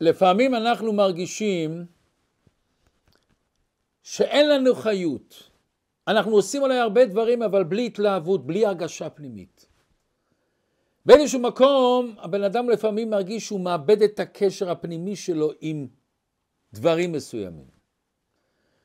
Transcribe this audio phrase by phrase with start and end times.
[0.00, 1.86] לפעמים אנחנו מרגישים
[4.02, 5.50] שאין לנו חיות.
[6.08, 9.66] אנחנו עושים אולי הרבה דברים, אבל בלי התלהבות, בלי הרגשה פנימית.
[11.06, 15.86] באיזשהו מקום, הבן אדם לפעמים מרגיש שהוא מאבד את הקשר הפנימי שלו עם
[16.72, 17.66] דברים מסוימים.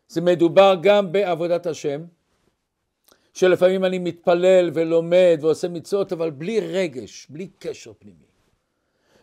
[0.07, 2.01] זה מדובר גם בעבודת השם,
[3.33, 8.30] שלפעמים אני מתפלל ולומד ועושה מצוות, אבל בלי רגש, בלי קשר פנימי.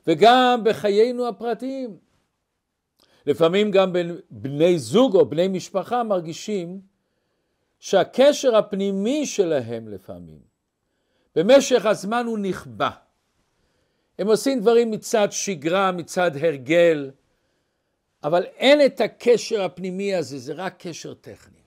[0.07, 1.99] וגם בחיינו הפרטיים.
[3.27, 6.81] לפעמים גם בין בני זוג או בני משפחה מרגישים
[7.79, 10.41] שהקשר הפנימי שלהם לפעמים,
[11.35, 12.91] במשך הזמן הוא נכבה.
[14.19, 17.11] הם עושים דברים מצד שגרה, מצד הרגל,
[18.25, 21.59] אבל אין את הקשר הפנימי הזה, זה רק קשר טכני.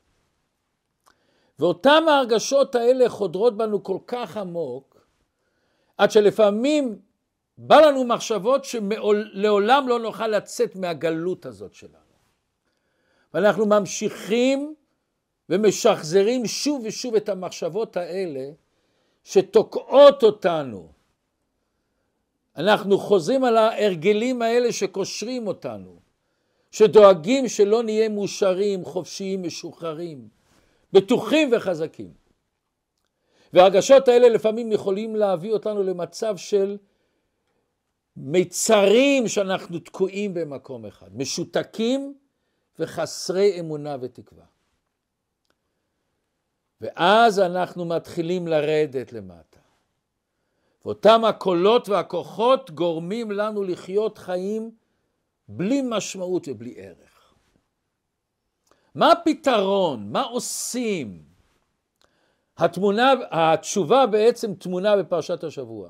[1.59, 5.05] ואותן ההרגשות האלה חודרות בנו כל כך עמוק,
[5.97, 6.99] עד שלפעמים
[7.63, 11.95] בא לנו מחשבות שלעולם לא נוכל לצאת מהגלות הזאת שלנו.
[13.33, 14.75] ואנחנו ממשיכים
[15.49, 18.49] ומשחזרים שוב ושוב את המחשבות האלה
[19.23, 20.87] שתוקעות אותנו.
[22.57, 25.99] אנחנו חוזרים על ההרגלים האלה שקושרים אותנו,
[26.71, 30.27] שדואגים שלא נהיה מאושרים, חופשיים, משוחררים,
[30.93, 32.11] בטוחים וחזקים.
[33.53, 36.77] והרגשות האלה לפעמים יכולים להביא אותנו למצב של
[38.23, 42.13] מיצרים שאנחנו תקועים במקום אחד, משותקים
[42.79, 44.45] וחסרי אמונה ותקווה.
[46.81, 49.59] ואז אנחנו מתחילים לרדת למטה.
[50.85, 54.71] ואותם הקולות והכוחות גורמים לנו לחיות חיים
[55.47, 57.33] בלי משמעות ובלי ערך.
[58.95, 60.11] מה הפתרון?
[60.11, 61.23] מה עושים?
[62.57, 65.89] התמונה, התשובה בעצם תמונה בפרשת השבוע.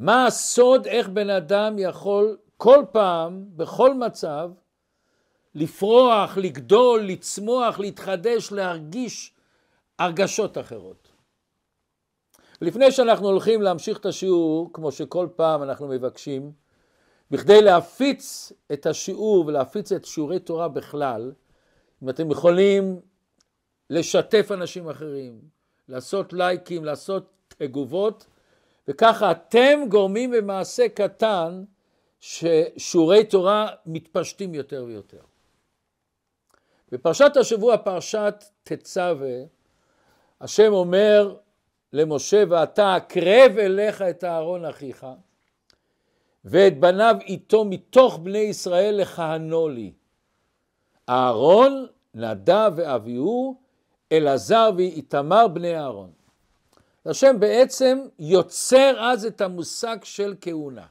[0.00, 4.50] מה הסוד איך בן אדם יכול כל פעם, בכל מצב,
[5.54, 9.34] לפרוח, לגדול, לצמוח, להתחדש, להרגיש
[9.98, 11.08] הרגשות אחרות.
[12.60, 16.52] לפני שאנחנו הולכים להמשיך את השיעור, כמו שכל פעם אנחנו מבקשים,
[17.30, 21.32] בכדי להפיץ את השיעור ולהפיץ את שיעורי תורה בכלל,
[22.02, 23.00] אם אתם יכולים
[23.90, 25.40] לשתף אנשים אחרים,
[25.88, 28.26] לעשות לייקים, לעשות תגובות,
[28.88, 31.64] וככה אתם גורמים במעשה קטן
[32.20, 35.20] ששיעורי תורה מתפשטים יותר ויותר.
[36.92, 39.38] בפרשת השבוע, פרשת תצווה,
[40.40, 41.36] השם אומר
[41.92, 45.06] למשה, ואתה אקרב אליך את אהרון אחיך,
[46.44, 49.92] ואת בניו איתו מתוך בני ישראל לכהנו לי.
[51.08, 53.60] אהרון, נדב ואביהו,
[54.12, 56.10] אלעזר ואיתמר בני אהרון.
[57.06, 60.86] השם בעצם יוצר אז את המושג של כהונה.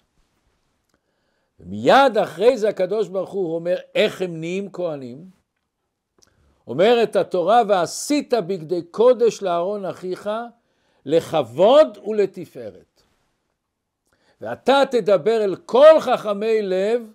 [1.60, 5.30] ומיד אחרי זה הקדוש ברוך הוא אומר איך הם נהיים כהנים.
[6.68, 10.30] אומרת התורה ועשית בגדי קודש לאהרון אחיך
[11.06, 13.02] לכבוד ולתפארת.
[14.42, 17.12] ואתה תדבר אל כל חכמי לב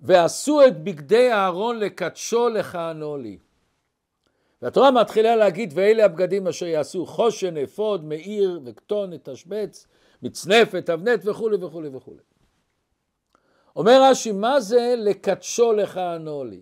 [0.00, 3.38] ועשו את בגדי אהרון לקדשו לכהנו לי.
[4.62, 9.86] והתורה מתחילה להגיד, ואלה הבגדים אשר יעשו חושן, אפוד, מאיר וכתון, תשבץ,
[10.22, 12.18] מצנפת, אבנט וכולי וכולי וכולי.
[13.76, 16.60] אומר רש"י, מה זה לקדשו לכהנו לי?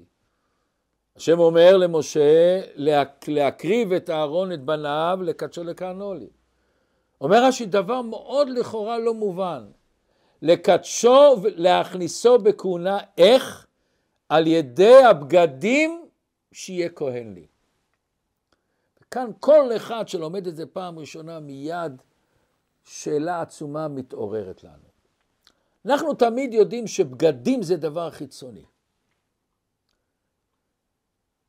[1.17, 2.61] השם אומר למשה
[3.27, 6.27] להקריב את אהרון את בניו, לקדשו לכהנו לי.
[7.21, 9.65] אומר רש"י, דבר מאוד לכאורה לא מובן.
[10.43, 13.67] לקדשו ולהכניסו בכהונה, איך?
[14.29, 16.05] על ידי הבגדים
[16.53, 17.47] שיהיה כהן לי.
[19.11, 22.03] כאן כל אחד שלומד את זה פעם ראשונה מיד
[22.85, 24.89] שאלה עצומה מתעוררת לנו.
[25.87, 28.65] אנחנו תמיד יודעים שבגדים זה דבר חיצוני.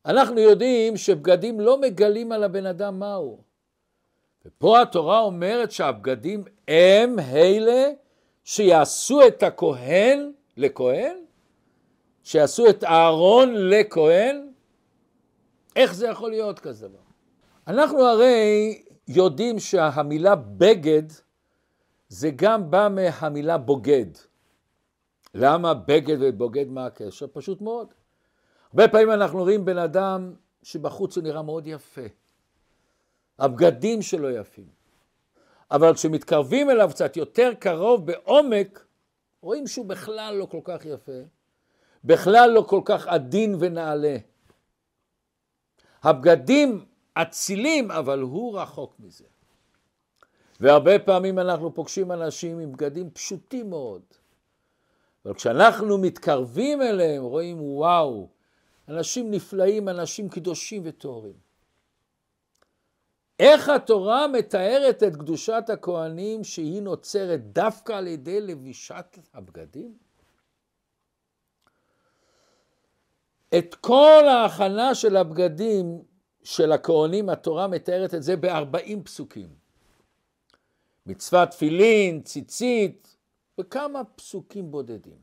[0.06, 3.42] אנחנו יודעים שבגדים לא מגלים על הבן אדם מהו.
[4.44, 7.90] ופה התורה אומרת שהבגדים הם אלה
[8.44, 11.16] שיעשו את הכהן לכהן?
[12.24, 14.52] שיעשו את אהרון לכהן?
[15.76, 17.09] איך זה יכול להיות כזה דבר?
[17.70, 21.02] אנחנו הרי יודעים שהמילה בגד
[22.08, 24.06] זה גם בא מהמילה בוגד.
[25.34, 27.26] למה בגד ובוגד מה הקשר?
[27.32, 27.94] פשוט מאוד.
[28.70, 32.00] הרבה פעמים אנחנו רואים בן אדם שבחוץ הוא נראה מאוד יפה.
[33.38, 34.68] הבגדים שלו יפים.
[35.70, 38.84] אבל כשמתקרבים אליו קצת יותר קרוב בעומק,
[39.42, 41.20] רואים שהוא בכלל לא כל כך יפה,
[42.04, 44.16] בכלל לא כל כך עדין ונעלה.
[46.02, 46.84] הבגדים
[47.14, 49.24] אצילים, אבל הוא רחוק מזה.
[50.60, 54.02] והרבה פעמים אנחנו פוגשים אנשים עם בגדים פשוטים מאוד,
[55.24, 58.28] אבל כשאנחנו מתקרבים אליהם, רואים וואו,
[58.88, 61.50] אנשים נפלאים, אנשים קדושים וטהורים.
[63.38, 69.94] איך התורה מתארת את קדושת הכהנים שהיא נוצרת דווקא על ידי לבישת הבגדים?
[73.58, 76.02] את כל ההכנה של הבגדים
[76.42, 79.48] של הכהנים, התורה מתארת את זה בארבעים פסוקים.
[81.06, 83.16] מצוות תפילין, ציצית,
[83.60, 85.18] וכמה פסוקים בודדים.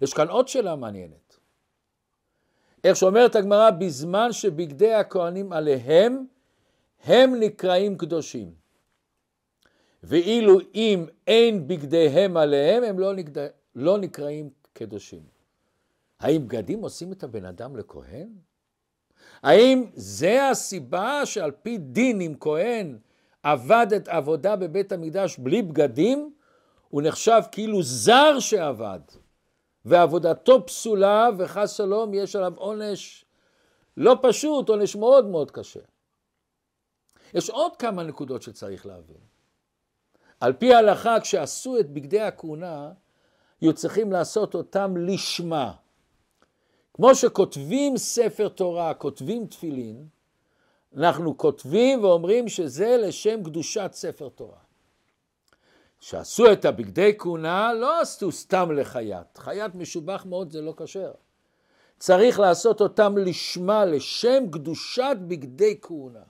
[0.00, 1.38] יש כאן עוד שאלה מעניינת.
[2.84, 6.26] איך שאומרת הגמרא, בזמן שבגדי הכהנים עליהם,
[7.04, 8.54] הם נקראים קדושים.
[10.02, 13.46] ואילו אם אין בגדיהם עליהם, הם לא, נקד...
[13.74, 15.22] לא נקראים קדושים.
[16.20, 18.28] האם בגדים עושים את הבן אדם לכהן?
[19.42, 22.98] האם זה הסיבה שעל פי דין אם כהן
[23.42, 26.32] עבד את עבודה בבית המקדש בלי בגדים,
[26.88, 29.00] הוא נחשב כאילו זר שעבד,
[29.84, 33.24] ועבודתו פסולה וחס שלום יש עליו עונש
[33.96, 35.80] לא פשוט, עונש מאוד מאוד קשה.
[37.34, 39.16] יש עוד כמה נקודות שצריך להבין.
[40.40, 42.92] על פי ההלכה, כשעשו את בגדי הכהונה,
[43.60, 45.72] היו צריכים לעשות אותם לשמה.
[46.94, 50.06] כמו שכותבים ספר תורה, כותבים תפילין,
[50.96, 54.58] אנחנו כותבים ואומרים שזה לשם קדושת ספר תורה.
[56.00, 59.38] כשעשו את הבגדי כהונה, לא עשו סתם לחייט.
[59.38, 61.12] חייט משובח מאוד, זה לא כשר.
[61.98, 66.22] צריך לעשות אותם לשמה, לשם קדושת בגדי כהונה.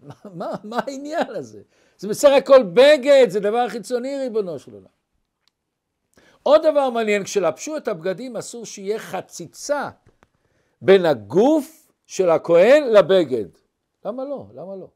[0.00, 1.62] מה, מה, מה העניין הזה?
[1.98, 4.95] זה בסך הכל בגד, זה דבר חיצוני ריבונו של עולם.
[6.46, 9.90] עוד דבר מעניין, כשלבשו את הבגדים אסור שיהיה חציצה
[10.82, 13.46] בין הגוף של הכהן לבגד.
[14.04, 14.46] למה לא?
[14.54, 14.88] למה לא?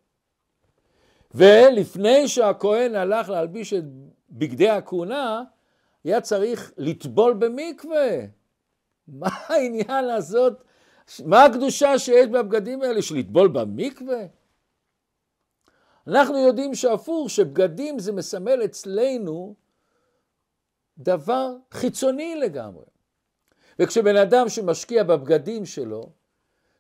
[1.35, 3.85] ולפני שהכהן הלך להלביש את
[4.31, 5.43] בגדי הכהונה,
[6.05, 8.09] היה צריך לטבול במקווה.
[9.09, 10.65] מה העניין לעשות?
[11.25, 13.03] מה הקדושה שיש בבגדים האלה?
[13.03, 14.23] של לטבול במקווה?
[16.07, 19.55] אנחנו יודעים שהפוך, שבגדים זה מסמל אצלנו
[21.01, 22.85] דבר חיצוני לגמרי.
[23.79, 26.11] וכשבן אדם שמשקיע בבגדים שלו,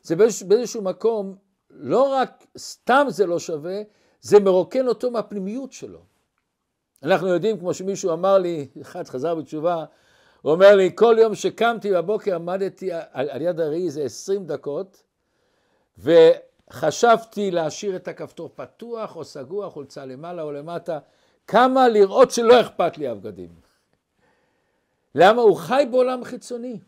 [0.02, 1.36] זה באיזשהו מקום,
[1.70, 3.82] לא רק סתם זה לא שווה,
[4.20, 6.00] זה מרוקן אותו מהפנימיות שלו.
[7.02, 9.84] אנחנו יודעים, כמו שמישהו אמר לי, אחד חזר בתשובה,
[10.42, 15.02] הוא אומר לי, כל יום שקמתי בבוקר עמדתי על, על יד הראי איזה עשרים דקות,
[15.98, 20.98] וחשבתי להשאיר את הכפתור פתוח או סגור, חולצה למעלה או למטה,
[21.46, 23.69] כמה לראות שלא אכפת לי הבגדים.
[25.14, 25.42] למה?
[25.42, 26.80] הוא חי בעולם חיצוני.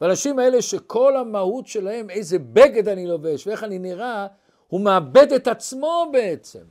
[0.00, 4.26] והאנשים האלה שכל המהות שלהם, איזה בגד אני לובש ואיך אני נראה,
[4.68, 6.64] הוא מאבד את עצמו בעצם.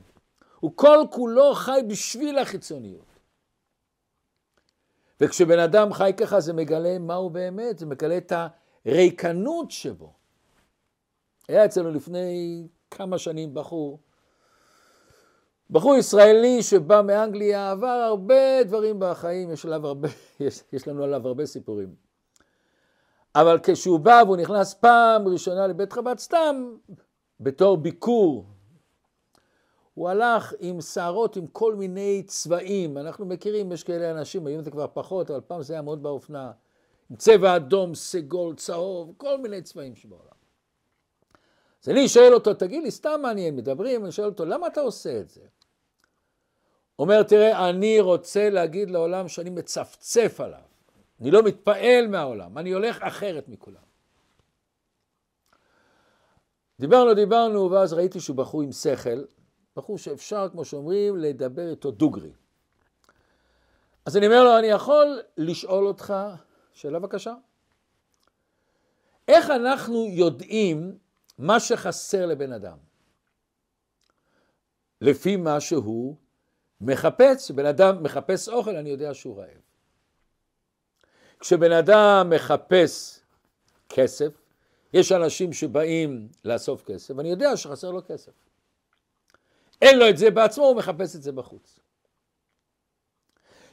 [0.60, 3.06] הוא כל כולו חי בשביל החיצוניות.
[5.20, 8.32] וכשבן אדם חי ככה זה מגלה מה הוא באמת, זה מגלה את
[8.84, 10.12] הריקנות שבו.
[11.48, 13.98] היה אצלנו לפני כמה שנים בחור,
[15.70, 20.08] בחור ישראלי שבא מאנגליה, עבר הרבה דברים בחיים, יש, עליו הרבה,
[20.40, 21.94] יש, יש לנו עליו הרבה סיפורים.
[23.34, 26.76] אבל כשהוא בא והוא נכנס פעם ראשונה לבית חב"ד, סתם
[27.40, 28.46] בתור ביקור,
[29.94, 34.70] הוא הלך עם שערות עם כל מיני צבעים, אנחנו מכירים, יש כאלה אנשים, היום זה
[34.70, 36.52] כבר פחות, אבל פעם זה היה מאוד באופנה,
[37.10, 40.36] עם צבע אדום, סגול, צהוב, כל מיני צבעים שבעולם.
[41.84, 45.20] אז אני שואל אותו, תגיד לי, סתם מעניין, מדברים, אני שואל אותו, למה אתה עושה
[45.20, 45.40] את זה?
[46.98, 50.60] אומר, תראה, אני רוצה להגיד לעולם שאני מצפצף עליו.
[51.20, 53.82] אני לא מתפעל מהעולם, אני הולך אחרת מכולם.
[56.80, 59.24] דיברנו, דיברנו, ואז ראיתי שהוא בחור עם שכל,
[59.76, 62.32] בחור שאפשר, כמו שאומרים, לדבר איתו דוגרי.
[64.06, 66.14] אז אני אומר לו, אני יכול לשאול אותך,
[66.72, 67.34] שאלה בבקשה?
[69.28, 70.98] איך אנחנו יודעים
[71.38, 72.78] מה שחסר לבן אדם?
[75.00, 76.16] לפי מה שהוא
[76.80, 79.60] מחפש, כשבן אדם מחפש אוכל, אני יודע שהוא רעב.
[81.40, 83.20] כשבן אדם מחפש
[83.88, 84.32] כסף,
[84.92, 88.32] יש אנשים שבאים לאסוף כסף, ואני יודע שחסר לו כסף.
[89.82, 91.80] אין לו את זה בעצמו, הוא מחפש את זה בחוץ.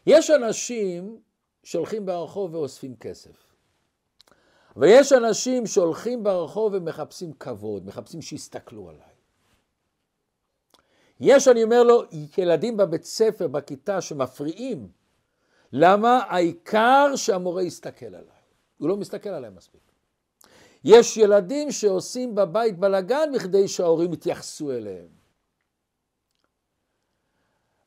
[0.08, 1.18] יש אנשים
[1.64, 3.54] שהולכים ברחוב ואוספים כסף.
[4.76, 9.13] ויש אנשים שהולכים ברחוב ומחפשים כבוד, מחפשים שיסתכלו עליי.
[11.20, 12.04] יש, אני אומר לו,
[12.38, 14.88] ילדים בבית ספר, בכיתה, שמפריעים.
[15.74, 16.20] למה?
[16.30, 18.44] העיקר שהמורה יסתכל עליי.
[18.78, 19.82] הוא לא מסתכל עליי מספיק.
[20.84, 25.08] יש ילדים שעושים בבית בלאגן בכדי שההורים יתייחסו אליהם.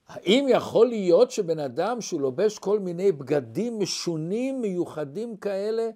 [0.08, 5.90] האם יכול להיות שבן אדם שהוא לובש כל מיני בגדים משונים, מיוחדים כאלה,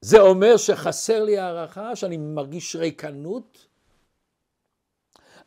[0.00, 3.66] זה אומר שחסר לי הערכה, שאני מרגיש ריקנות?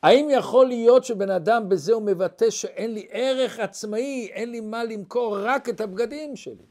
[0.05, 4.83] האם יכול להיות שבן אדם בזה הוא מבטא שאין לי ערך עצמאי, אין לי מה
[4.83, 6.65] למכור רק את הבגדים שלי?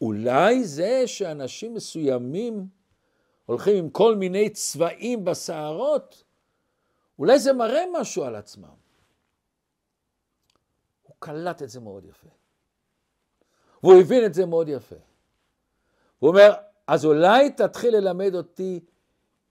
[0.00, 2.66] אולי זה שאנשים מסוימים
[3.46, 6.24] הולכים עם כל מיני צבעים בשערות,
[7.18, 8.74] אולי זה מראה משהו על עצמם.
[11.02, 12.28] הוא קלט את זה מאוד יפה.
[13.82, 14.96] והוא הבין את זה מאוד יפה.
[16.18, 16.52] הוא אומר,
[16.86, 18.80] אז אולי תתחיל ללמד אותי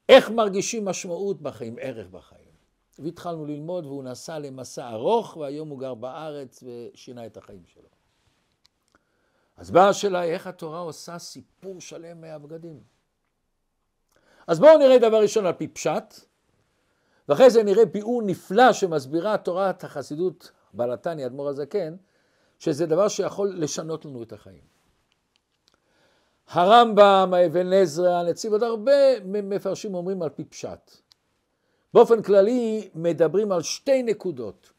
[0.10, 2.52] איך מרגישים משמעות בחיים, ערך בחיים.
[3.00, 7.90] והתחלנו ללמוד והוא נסע למסע ארוך והיום הוא גר בארץ ושינה את החיים שלו.
[9.58, 12.80] אז באה השאלה איך התורה עושה סיפור שלם מהבגדים.
[14.48, 16.14] אז בואו נראה דבר ראשון על פי פשט,
[17.30, 21.96] ואחרי זה נראה ביאור נפלא שמסבירה תורת החסידות בעלתני, אדמו"ר הזקן,
[22.60, 24.71] שזה דבר שיכול לשנות לנו את החיים.
[26.48, 30.92] הרמב"ם, האבן עזרא, הנציב, עוד הרבה מפרשים אומרים על פי פשט.
[31.94, 34.72] באופן כללי מדברים על שתי נקודות.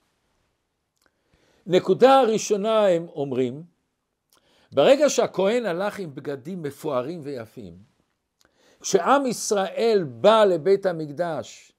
[1.66, 3.62] נקודה ראשונה הם אומרים,
[4.72, 7.78] ברגע שהכהן הלך עם בגדים מפוארים ויפים,
[8.80, 11.72] כשעם ישראל בא לבית המקדש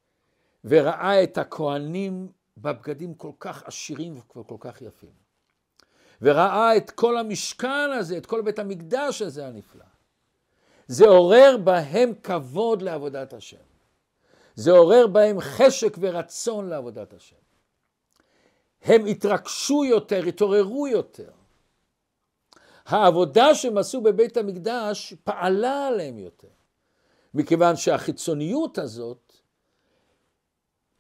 [0.65, 5.23] וראה את הכהנים בבגדים כל כך עשירים וכל כך יפים,
[6.22, 9.86] וראה את כל המשכן הזה, את כל בית המקדש הזה הנפלא,
[10.88, 13.58] זה עורר בהם כבוד לעבודת השם.
[14.55, 17.36] זה עורר בהם חשק ורצון לעבודת השם.
[18.82, 21.29] הם התרגשו יותר, התעוררו יותר.
[22.86, 26.48] העבודה שהם עשו בבית המקדש פעלה עליהם יותר,
[27.34, 29.34] מכיוון שהחיצוניות הזאת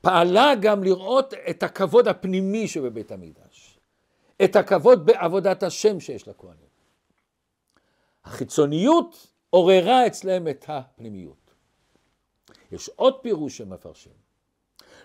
[0.01, 3.42] פעלה גם לראות את הכבוד הפנימי שבבית המקדש,
[4.43, 6.73] את הכבוד בעבודת השם שיש לכהנים.
[8.23, 11.53] החיצוניות עוררה אצלם את הפנימיות.
[12.71, 14.13] יש עוד פירוש שמפרשים.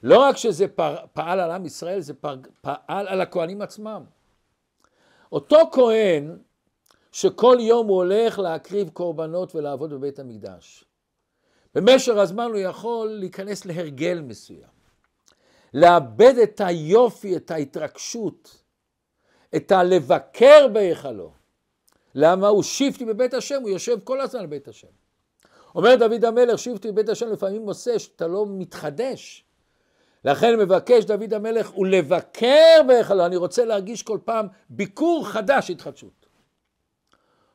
[0.03, 0.67] לא רק שזה
[1.13, 4.05] פעל על עם ישראל, זה פעל על הכהנים עצמם.
[5.33, 6.39] אותו כהן
[7.13, 10.85] שכל יום הוא הולך להקריב קורבנות ולעבוד בבית המקדש.
[11.75, 14.79] במשך הזמן הוא יכול להיכנס להרגל מסוים,
[15.75, 18.63] לאבד את היופי, את ההתרגשות,
[19.57, 21.33] את הלבקר בהיכלו.
[22.15, 24.89] למה הוא שיפטי בבית השם, הוא יושב כל הזמן בבית השם.
[25.75, 29.45] אומר דוד המלך, שיפטי בבית השם לפעמים עושה שאתה לא מתחדש.
[30.25, 36.27] לכן מבקש דוד המלך, הוא לבקר בהיכלו, אני רוצה להרגיש כל פעם ביקור חדש, התחדשות.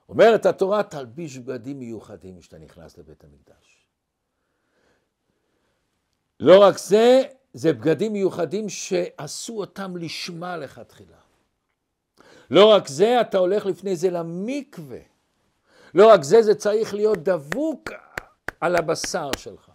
[0.09, 3.87] אומרת התורה, תלביש בגדים מיוחדים כשאתה נכנס לבית המקדש.
[6.39, 7.21] לא רק זה,
[7.53, 11.22] זה בגדים מיוחדים שעשו אותם לשמה לכתחילה.
[12.51, 14.99] לא רק זה, אתה הולך לפני זה למקווה.
[15.95, 17.89] לא רק זה, זה צריך להיות דבוק
[18.61, 19.71] על הבשר שלך.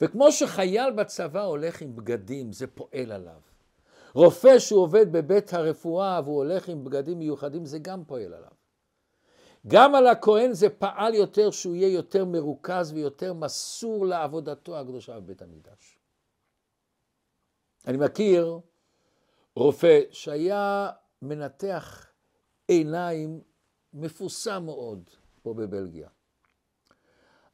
[0.00, 3.40] וכמו שחייל בצבא הולך עם בגדים, זה פועל עליו.
[4.14, 8.50] רופא שהוא עובד בבית הרפואה והוא הולך עם בגדים מיוחדים, זה גם פועל עליו.
[9.66, 15.42] גם על הכהן זה פעל יותר שהוא יהיה יותר מרוכז ויותר מסור לעבודתו הקדושה בבית
[15.42, 15.98] המקדש.
[17.86, 18.58] אני מכיר
[19.56, 20.90] רופא שהיה
[21.22, 22.06] מנתח
[22.68, 23.40] עיניים
[23.94, 25.10] מפורסם מאוד
[25.42, 26.08] פה בבלגיה.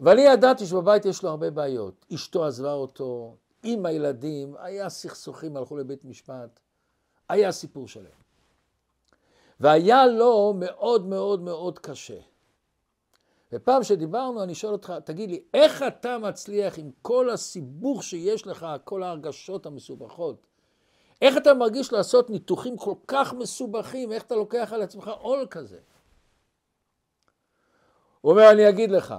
[0.01, 2.07] ואני ידעתי שבבית יש לו הרבה בעיות.
[2.15, 6.61] אשתו עזבה אותו, עם הילדים, היה סכסוכים, הלכו לבית משפט,
[7.29, 8.19] היה סיפור שלם.
[9.61, 12.21] והיה לו מאוד מאוד מאוד קשה.
[13.53, 18.67] ופעם שדיברנו, אני שואל אותך, תגיד לי, איך אתה מצליח עם כל הסיבוך שיש לך,
[18.85, 20.47] כל ההרגשות המסובכות,
[21.23, 25.79] איך אתה מרגיש לעשות ניתוחים כל כך מסובכים, איך אתה לוקח על עצמך עול כזה?
[28.21, 29.15] הוא אומר, אני אגיד לך,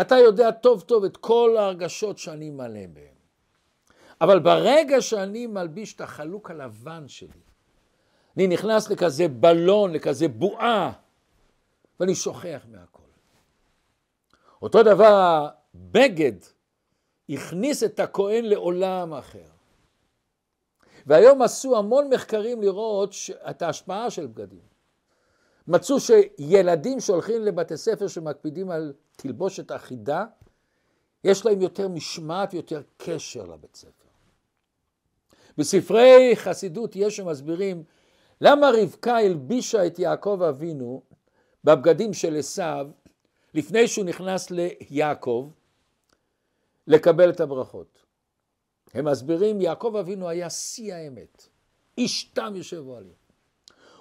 [0.00, 3.16] אתה יודע טוב טוב את כל ההרגשות שאני מלא בהן.
[4.20, 7.40] אבל ברגע שאני מלביש את החלוק הלבן שלי,
[8.36, 10.92] אני נכנס לכזה בלון, לכזה בועה,
[12.00, 13.02] ואני שוכח מהכל.
[14.62, 16.32] אותו דבר, בגד
[17.28, 19.55] הכניס את הכהן לעולם אחר.
[21.06, 23.14] והיום עשו המון מחקרים לראות
[23.50, 24.76] את ההשפעה של בגדים.
[25.68, 30.24] מצאו שילדים שהולכים לבתי ספר שמקפידים על תלבושת אחידה,
[31.24, 34.06] יש להם יותר משמעת ויותר קשר לבית ספר.
[35.58, 37.84] בספרי חסידות יש שמסבירים
[38.40, 41.02] למה רבקה הלבישה את יעקב אבינו
[41.64, 42.86] בבגדים של עשיו
[43.54, 45.50] לפני שהוא נכנס ליעקב
[46.86, 47.95] לקבל את הברכות.
[48.96, 51.48] הם מסבירים, יעקב אבינו היה שיא האמת.
[51.98, 53.14] איש תם יושבו עליהם.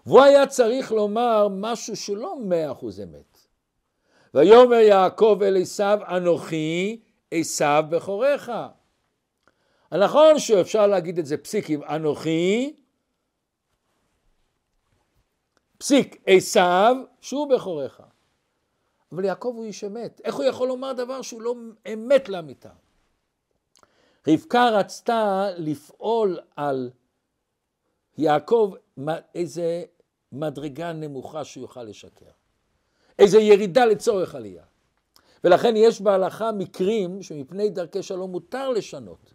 [0.05, 3.37] והוא היה צריך לומר משהו שלא מאה אחוז אמת.
[4.33, 8.51] ויאמר יעקב אל עשיו, אנוכי עשיו בכוריך.
[9.91, 12.75] הנכון שאפשר להגיד את זה פסיקים, אנוכי,
[15.77, 18.03] פסיק עשיו, שהוא בכוריך.
[19.11, 20.21] אבל יעקב הוא איש אמת.
[20.23, 21.55] איך הוא יכול לומר דבר שהוא לא
[21.93, 22.69] אמת לאמיתה?
[24.27, 26.89] רבקה רצתה לפעול על
[28.17, 28.73] יעקב
[29.35, 29.83] איזה
[30.31, 32.25] מדרגה נמוכה שהוא יוכל לשקר.
[33.19, 34.63] איזה ירידה לצורך עלייה.
[35.43, 39.33] ולכן יש בהלכה מקרים שמפני דרכי שלום מותר לשנות.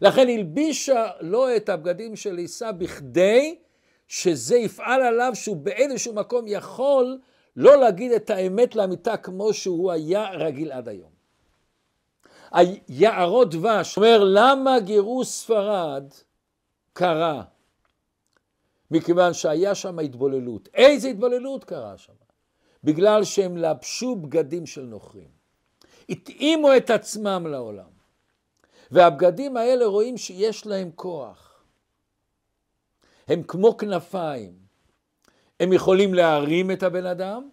[0.00, 3.58] לכן הלבישה לו את הבגדים של עיסא בכדי
[4.08, 7.20] שזה יפעל עליו שהוא באיזשהו מקום יכול
[7.56, 11.15] לא להגיד את האמת לאמיתה כמו שהוא היה רגיל עד היום.
[12.50, 16.04] היערות דבש אומר למה גירוש ספרד
[16.92, 17.42] קרה?
[18.90, 20.68] מכיוון שהיה שם התבוללות.
[20.74, 22.12] איזה התבוללות קרה שם?
[22.84, 25.28] בגלל שהם לבשו בגדים של נוכרים.
[26.08, 27.96] התאימו את עצמם לעולם.
[28.90, 31.64] והבגדים האלה רואים שיש להם כוח.
[33.28, 34.52] הם כמו כנפיים.
[35.60, 37.48] הם יכולים להרים את הבן אדם,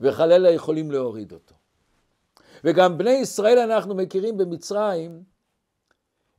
[0.00, 1.54] וחלילה יכולים להוריד אותו.
[2.64, 5.22] וגם בני ישראל אנחנו מכירים במצרים,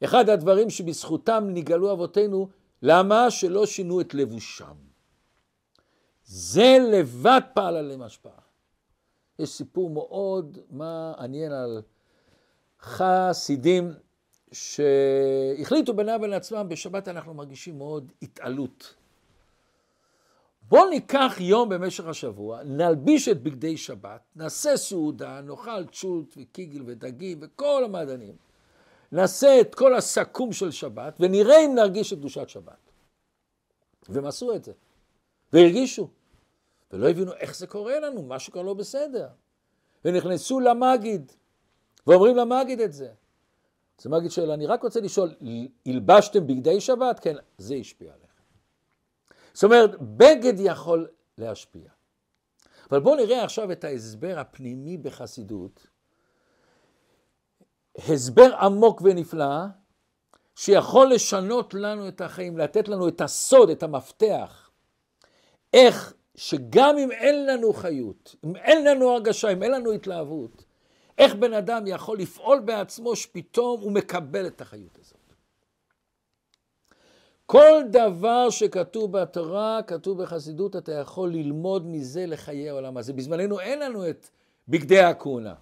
[0.04, 2.50] אחד הדברים שבזכותם נגאלו אבותינו,
[2.82, 4.76] למה שלא שינו את לבושם.
[6.24, 8.40] זה לבד פעל עליהם השפעה.
[9.40, 11.82] יש סיפור מאוד מעניין על
[12.82, 13.94] חסידים
[14.52, 18.96] שהחליטו בינם ובין עצמם, בשבת אנחנו מרגישים מאוד התעלות.
[20.72, 27.40] בואו ניקח יום במשך השבוע, נלביש את בגדי שבת, נעשה סעודה, נאכל צ'ולט וקיגל ודגים
[27.42, 28.36] וכל המעדנים.
[29.12, 32.92] נעשה את כל הסכו"ם של שבת ונראה אם נרגיש את קדושת שבת.
[34.10, 34.72] והם עשו את זה,
[35.54, 36.08] והרגישו,
[36.92, 39.28] ולא הבינו איך זה קורה לנו, משהו כבר לא בסדר.
[40.06, 41.32] ונכנסו למגיד,
[42.08, 43.12] ואומרים למגיד את זה.
[44.00, 45.34] אז המגיד שואל, אני רק רוצה לשאול,
[45.86, 47.20] הלבשתם בגדי שבת?
[47.20, 48.21] כן, זה השפיע עליכם.
[49.54, 51.90] זאת אומרת, בגד יכול להשפיע.
[52.92, 55.88] אבל בואו נראה עכשיו את ההסבר הפנימי בחסידות,
[57.98, 59.66] הסבר עמוק ונפלא,
[60.56, 64.70] שיכול לשנות לנו את החיים, לתת לנו את הסוד, את המפתח,
[65.74, 70.66] איך שגם אם אין לנו חיות, אם אין לנו הרגשה, אם אין לנו התלהבות,
[71.18, 75.21] איך בן אדם יכול לפעול בעצמו שפתאום הוא מקבל את החיות הזאת.
[77.52, 83.14] כל דבר שכתוב בתורה, כתוב בחסידות, אתה יכול ללמוד מזה לחיי העולם הזה.
[83.14, 84.30] בזמננו אין לנו את
[84.68, 85.54] בגדי הכהונה.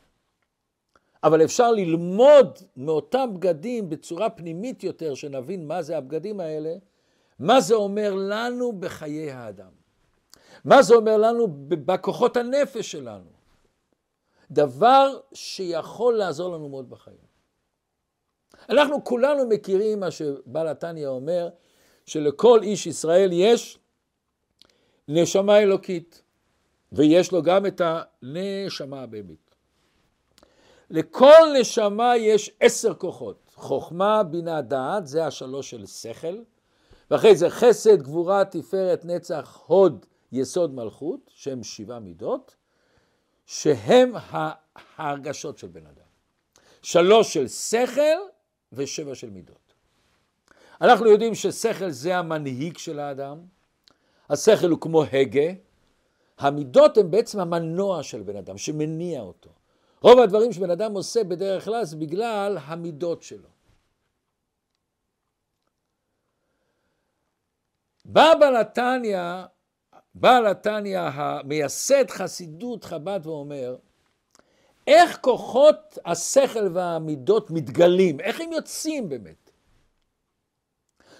[1.23, 6.75] אבל אפשר ללמוד מאותם בגדים בצורה פנימית יותר, שנבין מה זה הבגדים האלה,
[7.39, 9.71] מה זה אומר לנו בחיי האדם.
[10.65, 13.29] מה זה אומר לנו בכוחות הנפש שלנו.
[14.51, 17.29] דבר שיכול לעזור לנו מאוד בחיים.
[18.69, 21.49] אנחנו כולנו מכירים מה שבעל התניא אומר,
[22.09, 23.79] שלכל איש ישראל יש
[25.07, 26.21] נשמה אלוקית,
[26.91, 29.55] ויש לו גם את הנשמה הבהמית.
[30.89, 36.37] לכל נשמה יש עשר כוחות, חוכמה, בינה, דעת, זה השלוש של שכל,
[37.11, 42.55] ואחרי זה חסד, גבורה, תפארת, נצח, הוד, יסוד מלכות, שהם שבעה מידות,
[43.45, 44.13] שהם
[44.97, 46.09] ההרגשות של בן אדם.
[46.81, 48.19] שלוש של שכל
[48.73, 49.68] ושבע של מידות.
[50.81, 53.39] אנחנו יודעים ששכל זה המנהיג של האדם,
[54.29, 55.51] השכל הוא כמו הגה,
[56.37, 59.49] המידות הן בעצם המנוע של בן אדם, שמניע אותו.
[60.01, 63.49] רוב הדברים שבן אדם עושה בדרך כלל זה בגלל המידות שלו.
[68.05, 69.21] בא בעל התניא,
[70.15, 73.75] בעל התניא המייסד חסידות חב"ד ואומר,
[74.87, 79.48] איך כוחות השכל והמידות מתגלים, איך הם יוצאים באמת?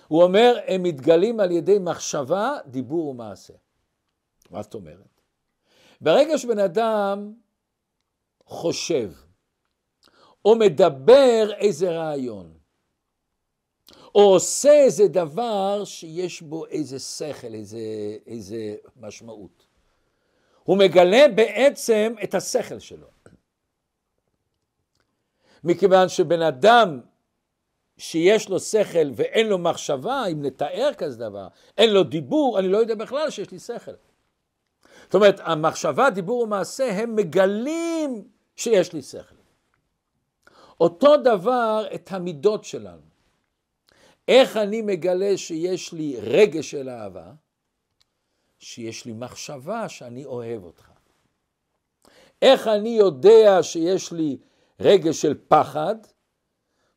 [0.09, 3.53] הוא אומר, הם מתגלים על ידי מחשבה, דיבור ומעשה.
[4.51, 5.21] מה זאת אומרת?
[6.01, 7.33] ברגע שבן אדם
[8.45, 9.11] חושב,
[10.45, 12.53] או מדבר איזה רעיון,
[14.15, 17.79] או עושה איזה דבר שיש בו איזה שכל, איזה,
[18.25, 19.65] איזה משמעות.
[20.63, 23.07] הוא מגלה בעצם את השכל שלו.
[25.63, 26.99] מכיוון שבן אדם
[27.99, 32.77] שיש לו שכל ואין לו מחשבה, אם נתאר כזה דבר, אין לו דיבור, אני לא
[32.77, 33.91] יודע בכלל שיש לי שכל.
[35.03, 39.35] זאת אומרת, המחשבה, דיבור ומעשה, הם מגלים שיש לי שכל.
[40.81, 43.01] אותו דבר את המידות שלנו.
[44.27, 47.31] איך אני מגלה שיש לי רגש של אהבה?
[48.59, 50.89] שיש לי מחשבה שאני אוהב אותך.
[52.41, 54.37] איך אני יודע שיש לי
[54.79, 55.95] רגש של פחד?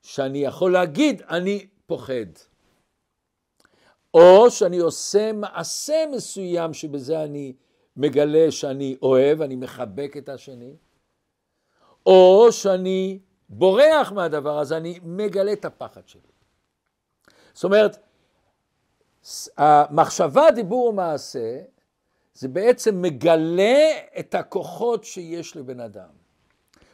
[0.03, 2.27] שאני יכול להגיד, אני פוחד.
[4.15, 7.53] או שאני עושה מעשה מסוים שבזה אני
[7.97, 10.77] מגלה שאני אוהב, אני מחבק את השני,
[12.07, 16.21] או שאני בורח מהדבר הזה, אני מגלה את הפחד שלי.
[17.55, 17.97] זאת אומרת,
[19.57, 21.61] המחשבה, דיבור ומעשה,
[22.35, 26.09] זה בעצם מגלה את הכוחות שיש לבן אדם.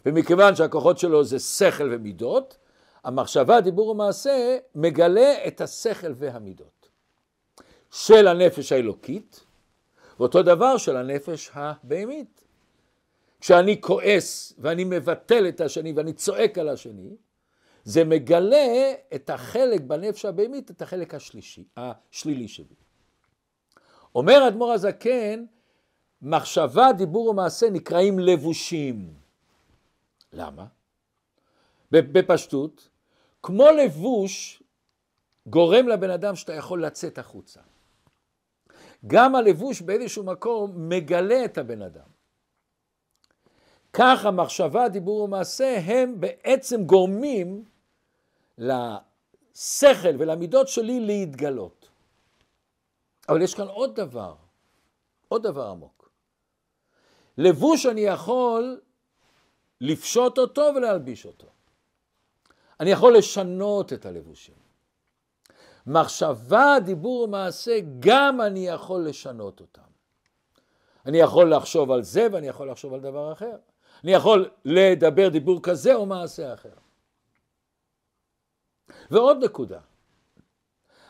[0.07, 2.57] ומכיוון שהכוחות שלו זה שכל ומידות,
[3.05, 6.89] המחשבה, דיבור ומעשה מגלה את השכל והמידות
[7.91, 9.45] של הנפש האלוקית,
[10.19, 12.45] ואותו דבר של הנפש הבהמית.
[13.41, 17.17] כשאני כועס ואני מבטל את השני ואני צועק על השני,
[17.85, 22.75] זה מגלה את החלק בנפש הבהמית, את החלק השלישי, השלילי שלי.
[24.15, 25.45] אומר אדמו"ר הזקן,
[26.23, 29.15] מחשבה, דיבור ומעשה נקראים לבושים.
[30.33, 30.67] למה?
[31.93, 32.89] בפשטות,
[33.43, 34.63] כמו לבוש
[35.47, 37.61] גורם לבן אדם שאתה יכול לצאת החוצה.
[39.07, 42.09] גם הלבוש באיזשהו מקום מגלה את הבן אדם.
[43.93, 47.65] כך המחשבה, דיבור ומעשה הם בעצם גורמים
[48.59, 51.89] לשכל ולמידות שלי להתגלות.
[53.29, 54.35] אבל יש כאן עוד דבר,
[55.29, 56.11] עוד דבר עמוק.
[57.39, 58.81] לבוש אני יכול
[59.81, 61.47] לפשוט אותו ולהלביש אותו.
[62.81, 64.55] אני יכול לשנות את הלבושים.
[65.87, 69.83] מחשבה, דיבור ומעשה, גם אני יכול לשנות אותם.
[71.07, 73.57] אני יכול לחשוב על זה ואני יכול לחשוב על דבר אחר.
[74.05, 76.75] אני יכול לדבר דיבור כזה או מעשה אחר.
[79.11, 79.81] ועוד נקודה,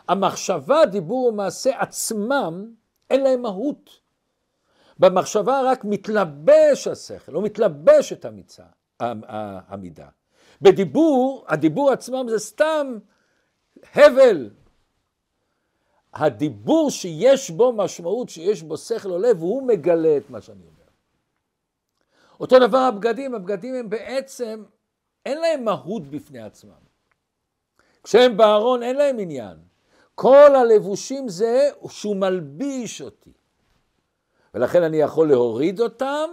[0.09, 2.75] המחשבה, דיבור ומעשה עצמם,
[3.11, 4.01] אין להם מהות.
[4.99, 8.65] במחשבה רק מתלבש השכל, או מתלבש את המיצה,
[9.01, 10.09] המידה.
[10.63, 12.99] בדיבור, הדיבור עצמם זה סתם
[13.95, 14.51] הבל.
[16.15, 20.85] הדיבור שיש בו משמעות, שיש בו שכל או לב, הוא מגלה את מה שאני אומר.
[22.41, 24.65] אותו דבר הבגדים, הבגדים הם בעצם,
[25.27, 26.89] אין להם מהות בפני עצמם.
[28.03, 29.57] כשהם בארון אין להם עניין.
[30.15, 33.33] כל הלבושים זה שהוא מלביש אותי.
[34.55, 36.31] ולכן אני יכול להוריד אותם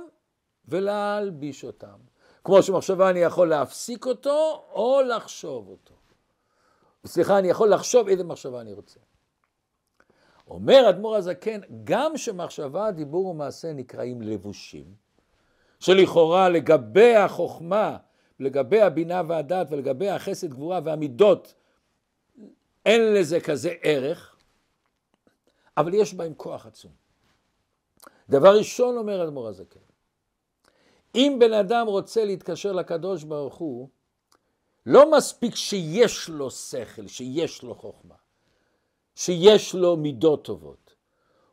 [0.68, 1.98] ולהלביש אותם.
[2.46, 5.94] כמו שמחשבה אני יכול להפסיק אותו או לחשוב אותו.
[7.06, 9.00] סליחה, אני יכול לחשוב איזה מחשבה אני רוצה.
[10.48, 14.86] אומר אדמו"ר הזקן, גם שמחשבה, דיבור ומעשה נקראים לבושים,
[15.80, 17.98] שלכאורה לגבי החוכמה,
[18.40, 21.54] לגבי הבינה והדת ולגבי החסד, גבורה והמידות,
[22.86, 24.36] אין לזה כזה ערך,
[25.78, 26.92] אבל יש בהם כוח עצום.
[28.30, 29.80] דבר ראשון אומר אדמו"ר הזקן,
[31.16, 33.90] אם בן אדם רוצה להתקשר לקדוש ברוך הוא,
[34.86, 38.16] לא מספיק שיש לו שכל, שיש לו חוכמה,
[39.16, 40.96] שיש לו מידות טובות.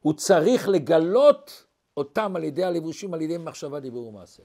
[0.00, 1.64] הוא צריך לגלות
[1.96, 4.42] אותם על ידי הלבושים, על ידי מחשבה, דיבור ומעשה.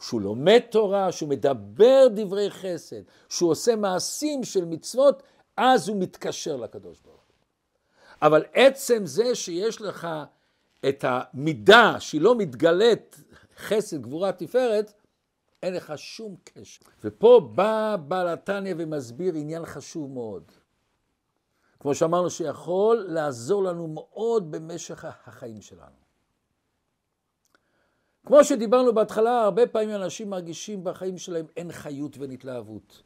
[0.00, 5.22] שהוא לומד תורה, שהוא מדבר דברי חסד, שהוא עושה מעשים של מצוות,
[5.56, 7.34] אז הוא מתקשר לקדוש ברוך הוא.
[8.22, 10.08] אבל עצם זה שיש לך
[10.88, 13.16] את המידה שהיא לא מתגלית
[13.60, 14.92] חסד, גבורה, תפארת,
[15.62, 16.80] אין לך שום קשר.
[17.04, 20.52] ופה בא בעל התניא ומסביר עניין חשוב מאוד.
[21.80, 26.00] כמו שאמרנו, שיכול לעזור לנו מאוד במשך החיים שלנו.
[28.26, 33.02] כמו שדיברנו בהתחלה, הרבה פעמים אנשים מרגישים בחיים שלהם אין חיות ואין התלהבות.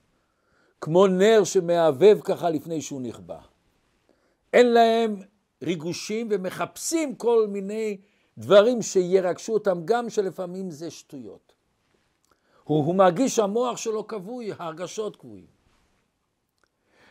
[0.81, 3.39] כמו נר שמהבהב ככה לפני שהוא נכבה.
[4.53, 5.23] אין להם
[5.63, 8.01] ריגושים ומחפשים כל מיני
[8.39, 11.55] דברים שירגשו אותם, גם שלפעמים זה שטויות.
[12.65, 15.55] הוא, הוא מרגיש שהמוח שלו כבוי, הרגשות כבויים.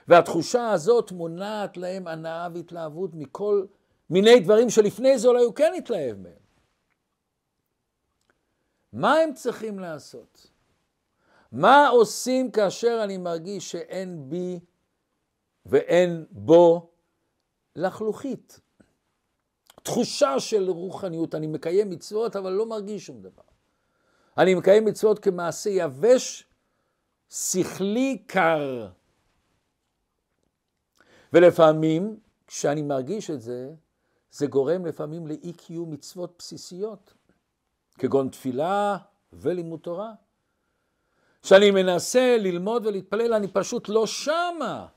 [0.07, 3.65] והתחושה הזאת מונעת להם הנאה והתלהבות מכל
[4.09, 6.43] מיני דברים שלפני זה אולי הוא כן התלהב מהם.
[8.93, 10.47] מה הם צריכים לעשות?
[11.51, 14.59] מה עושים כאשר אני מרגיש שאין בי
[15.65, 16.89] ואין בו
[17.75, 18.59] לחלוכית?
[19.83, 23.43] תחושה של רוחניות, אני מקיים מצוות אבל לא מרגיש שום דבר.
[24.37, 26.45] אני מקיים מצוות כמעשה יבש,
[27.29, 28.87] שכלי קר.
[31.33, 33.71] ולפעמים, כשאני מרגיש את זה,
[34.31, 37.13] זה גורם לפעמים לאי קיום מצוות בסיסיות,
[37.97, 38.97] כגון תפילה
[39.33, 40.11] ולימוד תורה.
[41.41, 44.87] כשאני מנסה ללמוד ולהתפלל, אני פשוט לא שמה.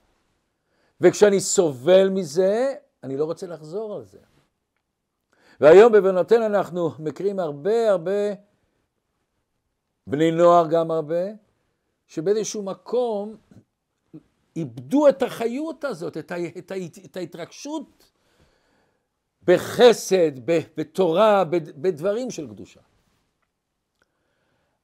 [1.01, 4.19] וכשאני סובל מזה, אני לא רוצה לחזור על זה.
[5.61, 8.35] והיום בבנותינו אנחנו מכירים הרבה הרבה,
[10.07, 11.25] בני נוער גם הרבה,
[12.07, 13.37] שבאיזשהו מקום
[14.57, 18.11] איבדו את החיות הזאת, את, ה, את, ה, את ההתרגשות
[19.43, 20.31] בחסד,
[20.77, 21.45] בתורה,
[21.77, 22.81] בדברים של קדושה.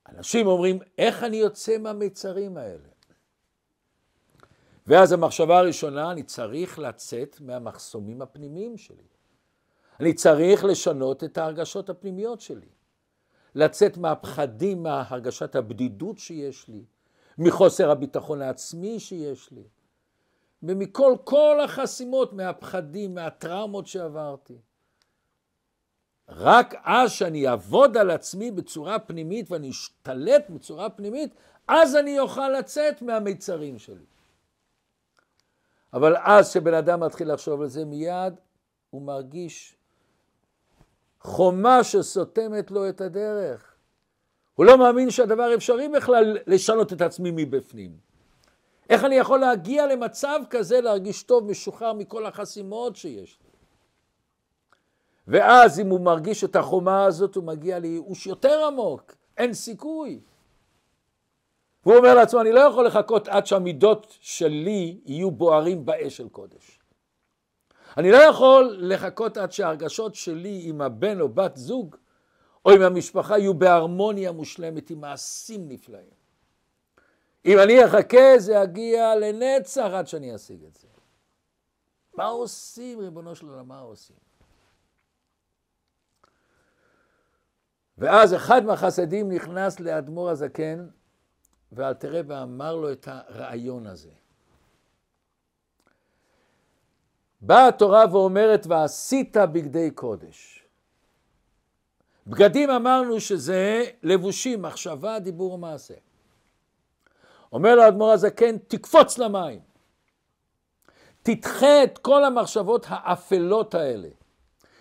[0.09, 2.89] אנשים אומרים, איך אני יוצא מהמיצרים האלה?
[4.87, 9.03] ואז המחשבה הראשונה, אני צריך לצאת מהמחסומים הפנימיים שלי.
[10.03, 12.69] אני צריך לשנות את ההרגשות הפנימיות שלי.
[13.55, 16.85] לצאת מהפחדים, מהרגשת הבדידות שיש לי,
[17.39, 19.63] מחוסר הביטחון העצמי שיש לי,
[20.63, 24.59] ומכל כל החסימות, מהפחדים, מהטראומות שעברתי.
[26.29, 31.35] רק אז שאני אעבוד על עצמי בצורה פנימית ואני אשתלט בצורה פנימית,
[31.69, 34.05] אז אני אוכל לצאת מהמיצרים שלי.
[35.93, 38.35] אבל אז כשבן אדם מתחיל לחשוב על זה, מיד
[38.91, 39.77] הוא מרגיש
[41.23, 43.75] חומה שסותמת לו את הדרך.
[44.55, 47.97] הוא לא מאמין שהדבר אפשרי בכלל לשנות את עצמי מבפנים.
[48.91, 53.51] איך אני יכול להגיע למצב כזה, להרגיש טוב, משוחרר מכל החסימות שיש לי?
[55.29, 60.21] ואז אם הוא מרגיש את החומה הזאת, הוא מגיע לייאוש יותר עמוק, אין סיכוי.
[61.87, 66.82] והוא אומר לעצמו, אני לא יכול לחכות עד שהמידות שלי יהיו בוערים באש של קודש.
[67.97, 71.97] אני לא יכול לחכות עד שההרגשות שלי עם הבן או בת זוג
[72.65, 76.23] או עם המשפחה יהיו בהרמוניה מושלמת, עם מעשים נפלאים.
[77.47, 80.89] אם אני אחכה זה יגיע לנצח עד שאני אשיג את זה.
[82.15, 84.17] מה עושים, ריבונו של עולם, מה עושים?
[87.99, 90.89] ואז אחד מהחסדים נכנס לאדמו"ר הזקן,
[91.73, 94.11] ואל תראה ואמר לו את הרעיון הזה.
[97.43, 100.65] באה התורה ואומרת, ועשית בגדי קודש.
[102.27, 105.95] בגדים אמרנו שזה לבושים, מחשבה, דיבור ומעשה.
[107.53, 109.61] אומר לו האדמו"ר הזקן, תקפוץ למים.
[111.23, 114.09] תדחה את כל המחשבות האפלות האלה,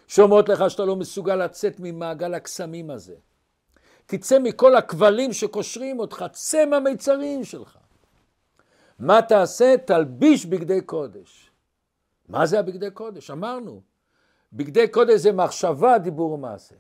[0.07, 3.15] שאומרות לך שאתה לא מסוגל לצאת ממעגל הקסמים הזה.
[4.05, 7.77] תצא מכל הכבלים שקושרים אותך, צא מהמיצרים שלך.
[8.99, 9.75] מה תעשה?
[9.85, 11.50] תלביש בגדי קודש.
[12.31, 13.31] מה זה הבגדי קודש?
[13.31, 13.81] אמרנו,
[14.53, 16.75] בגדי קודש זה מחשבה, דיבור ומעשה.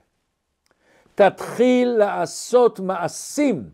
[1.15, 3.69] תתחיל לעשות מעשים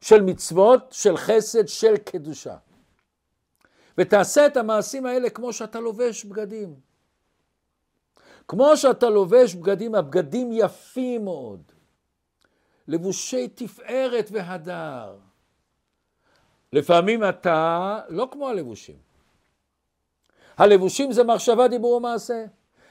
[0.00, 2.56] של מצוות, של חסד, של קדושה.
[3.98, 6.74] ותעשה את המעשים האלה כמו שאתה לובש בגדים.
[8.48, 11.62] כמו שאתה לובש בגדים, הבגדים יפים מאוד.
[12.88, 15.16] לבושי תפארת והדר.
[16.72, 19.13] לפעמים אתה לא כמו הלבושים.
[20.58, 22.44] הלבושים זה מחשבה, דיבור ומעשה.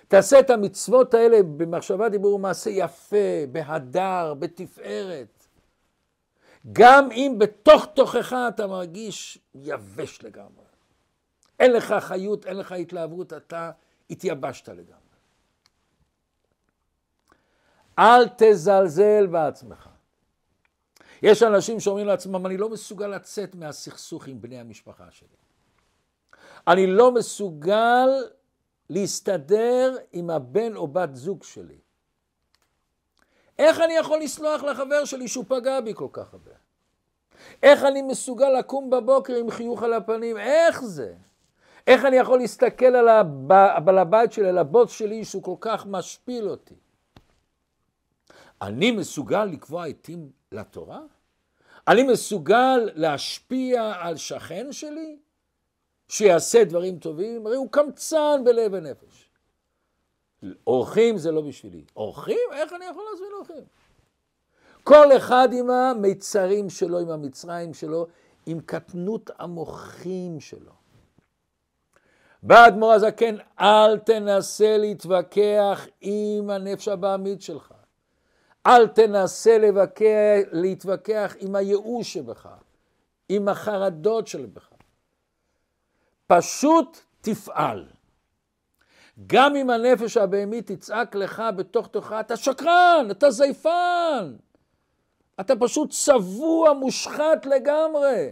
[0.07, 5.47] תעשה את המצוות האלה במחשבה, דיבור ומעשה יפה, בהדר, בתפארת.
[6.71, 10.63] גם אם בתוך תוכך אתה מרגיש יבש לגמרי.
[11.59, 13.71] אין לך חיות, אין לך התלהבות, אתה
[14.09, 14.97] התייבשת לגמרי.
[17.99, 19.89] אל תזלזל בעצמך.
[21.21, 25.42] יש אנשים שאומרים לעצמם, אני לא מסוגל לצאת מהסכסוך עם בני המשפחה שלי.
[26.67, 28.09] אני לא מסוגל
[28.89, 31.77] להסתדר עם הבן או בת זוג שלי.
[33.59, 36.51] איך אני יכול לסלוח לחבר שלי שהוא פגע בי כל כך הרבה?
[37.63, 40.37] איך אני מסוגל לקום בבוקר עם חיוך על הפנים?
[40.37, 41.13] איך זה?
[41.87, 46.49] איך אני יכול להסתכל על הבעל הבית שלי, על הבוס שלי, שהוא כל כך משפיל
[46.49, 46.75] אותי?
[48.61, 51.01] אני מסוגל לקבוע עתים לתורה?
[51.87, 55.17] אני מסוגל להשפיע על שכן שלי?
[56.13, 57.47] שיעשה דברים טובים?
[57.47, 59.29] הרי הוא קמצן בלב ונפש.
[60.67, 61.83] אורחים זה לא בשבילי.
[61.95, 62.49] אורחים?
[62.53, 63.63] איך אני יכול להזמין אורחים?
[64.83, 68.07] כל אחד עם המיצרים שלו, עם המצרים שלו,
[68.45, 70.71] עם קטנות המוחים שלו.
[72.43, 77.73] בא אדמו"ר הזקן, אל תנסה להתווכח עם הנפש הבעמית שלך.
[78.65, 82.47] אל תנסה לבקר, להתווכח עם הייאוש שבך,
[83.29, 84.72] עם החרדות שבך.
[86.27, 87.85] פשוט תפעל.
[89.27, 94.35] גם אם הנפש הבהמית תצעק לך בתוך תוכה, אתה שקרן, אתה זייפן,
[95.39, 98.29] אתה פשוט צבוע, מושחת לגמרי.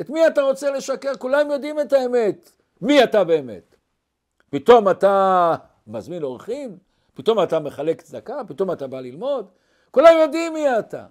[0.00, 1.14] את מי אתה רוצה לשקר?
[1.18, 2.50] כולם יודעים את האמת.
[2.80, 3.76] מי אתה באמת?
[4.50, 5.54] פתאום אתה
[5.86, 6.78] מזמין אורחים?
[7.14, 8.40] פתאום אתה מחלק צדקה?
[8.48, 9.50] פתאום אתה בא ללמוד?
[9.90, 11.06] כולם יודעים מי אתה.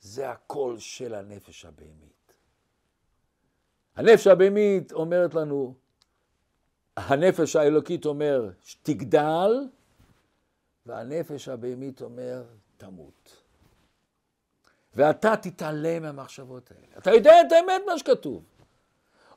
[0.00, 2.15] זה הקול של הנפש הבהמית.
[3.96, 5.74] הנפש הבהמית אומרת לנו,
[6.96, 8.50] הנפש האלוקית אומר,
[8.82, 9.66] תגדל,
[10.86, 12.42] והנפש הבהמית אומר,
[12.76, 13.42] תמות.
[14.94, 16.98] ואתה תתעלם מהמחשבות האלה.
[16.98, 18.44] אתה יודע את האמת, מה שכתוב.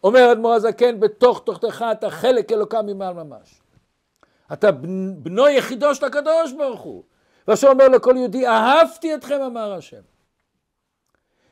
[0.04, 3.62] אומר אדמו"ר הזקן, בתוך תוכתך אתה חלק אלוקה ממעל ממש.
[4.54, 4.72] אתה
[5.22, 7.04] בנו יחידו של הקדוש ברוך הוא.
[7.48, 10.02] ועכשיו אומר לכל יהודי, אהבתי אתכם, אמר השם.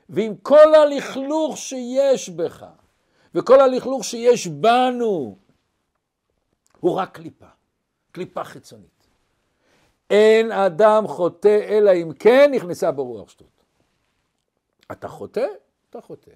[0.09, 2.65] ועם כל הלכלוך שיש בך,
[3.37, 5.37] וכל הלכלוך שיש בנו,
[6.79, 7.45] הוא רק קליפה,
[8.11, 9.07] קליפה חיצונית.
[10.09, 13.63] אין אדם חוטא אלא אם כן נכנסה ברוח שטות.
[14.91, 15.45] אתה חוטא?
[15.89, 16.31] אתה חוטא.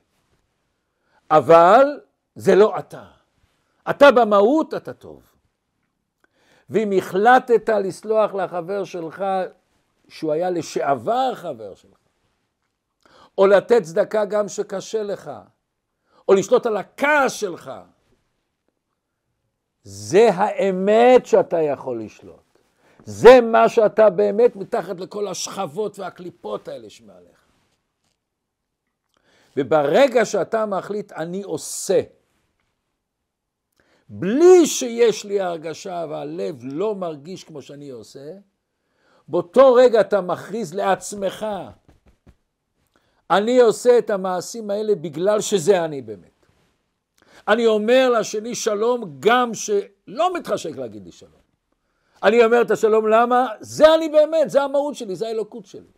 [1.31, 1.99] אבל
[2.35, 3.07] זה לא אתה.
[3.89, 5.23] אתה במהות אתה טוב.
[6.69, 9.23] ואם החלטת לסלוח לחבר שלך,
[10.07, 11.97] שהוא היה לשעבר חבר שלך,
[13.37, 15.31] או לתת צדקה גם שקשה לך,
[16.31, 17.71] או לשלוט על הכעס שלך,
[19.83, 22.59] זה האמת שאתה יכול לשלוט.
[23.05, 27.45] זה מה שאתה באמת מתחת לכל השכבות והקליפות האלה שמעליך.
[29.57, 32.01] וברגע שאתה מחליט, אני עושה,
[34.09, 38.31] בלי שיש לי הרגשה והלב לא מרגיש כמו שאני עושה,
[39.27, 41.45] באותו רגע אתה מכריז לעצמך,
[43.31, 46.45] אני עושה את המעשים האלה בגלל שזה אני באמת.
[47.47, 51.41] אני אומר לשני שלום גם שלא מתחשק להגיד לי שלום.
[52.23, 53.47] אני אומר את השלום למה?
[53.59, 55.91] זה אני באמת, זה המהות שלי, זה האלוקות שלי.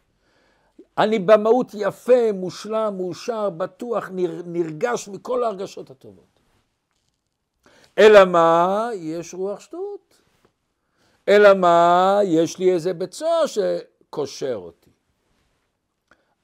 [0.98, 4.10] אני במהות יפה, מושלם, מאושר, בטוח,
[4.46, 6.40] נרגש מכל ההרגשות הטובות.
[7.98, 8.90] אלא מה?
[8.94, 10.22] יש רוח שטות.
[11.28, 12.20] אלא מה?
[12.24, 14.83] יש לי איזה בית סוהר שקושר אותי.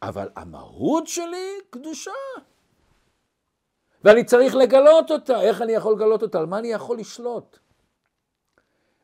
[0.01, 2.12] אבל המהות שלי קדושה.
[4.03, 5.41] ואני צריך לגלות אותה.
[5.41, 6.39] איך אני יכול לגלות אותה?
[6.39, 7.57] על מה אני יכול לשלוט?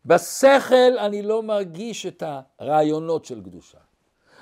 [0.05, 2.23] בשכל אני לא מרגיש את
[2.60, 3.77] הרעיונות של קדושה.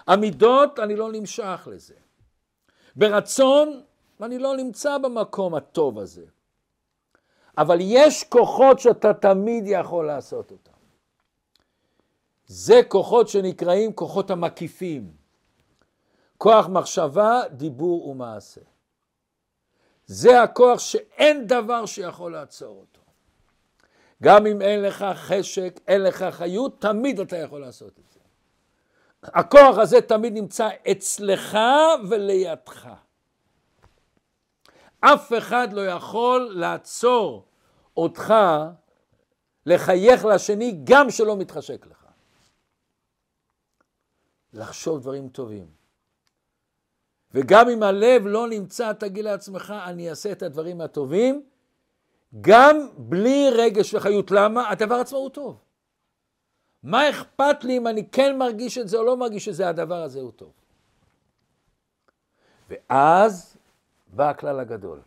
[0.07, 1.95] המידות, אני לא נמשך לזה.
[2.95, 3.83] ברצון,
[4.21, 6.25] אני לא נמצא במקום הטוב הזה.
[7.57, 10.71] אבל יש כוחות שאתה תמיד יכול לעשות אותם.
[12.45, 15.22] זה כוחות שנקראים כוחות המקיפים.
[16.37, 18.61] כוח מחשבה, דיבור ומעשה.
[20.05, 23.01] זה הכוח שאין דבר שיכול לעצור אותו.
[24.23, 28.19] גם אם אין לך חשק, אין לך חיות, תמיד אתה יכול לעשות את זה.
[29.23, 31.57] הכוח הזה תמיד נמצא אצלך
[32.09, 32.89] ולידך.
[34.99, 37.45] אף אחד לא יכול לעצור
[37.97, 38.33] אותך
[39.65, 42.05] לחייך לשני גם שלא מתחשק לך.
[44.53, 45.82] לחשוב דברים טובים.
[47.33, 51.43] וגם אם הלב לא נמצא, תגיד לעצמך, אני אעשה את הדברים הטובים,
[52.41, 54.31] גם בלי רגש וחיות.
[54.31, 54.69] למה?
[54.69, 55.59] הדבר עצמו הוא טוב.
[56.83, 60.03] מה אכפת לי אם אני כן מרגיש את זה או לא מרגיש את זה, הדבר
[60.03, 60.51] הזה הוא טוב.
[62.69, 63.57] ואז
[64.07, 65.01] בא הכלל הגדול.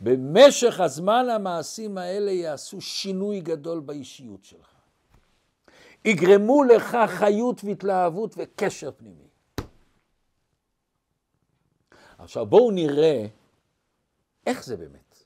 [0.00, 4.68] במשך הזמן המעשים האלה יעשו שינוי גדול באישיות שלך.
[6.04, 9.25] יגרמו לך חיות והתלהבות וקשר פנימי.
[12.26, 13.26] עכשיו בואו נראה
[14.46, 15.24] איך זה באמת.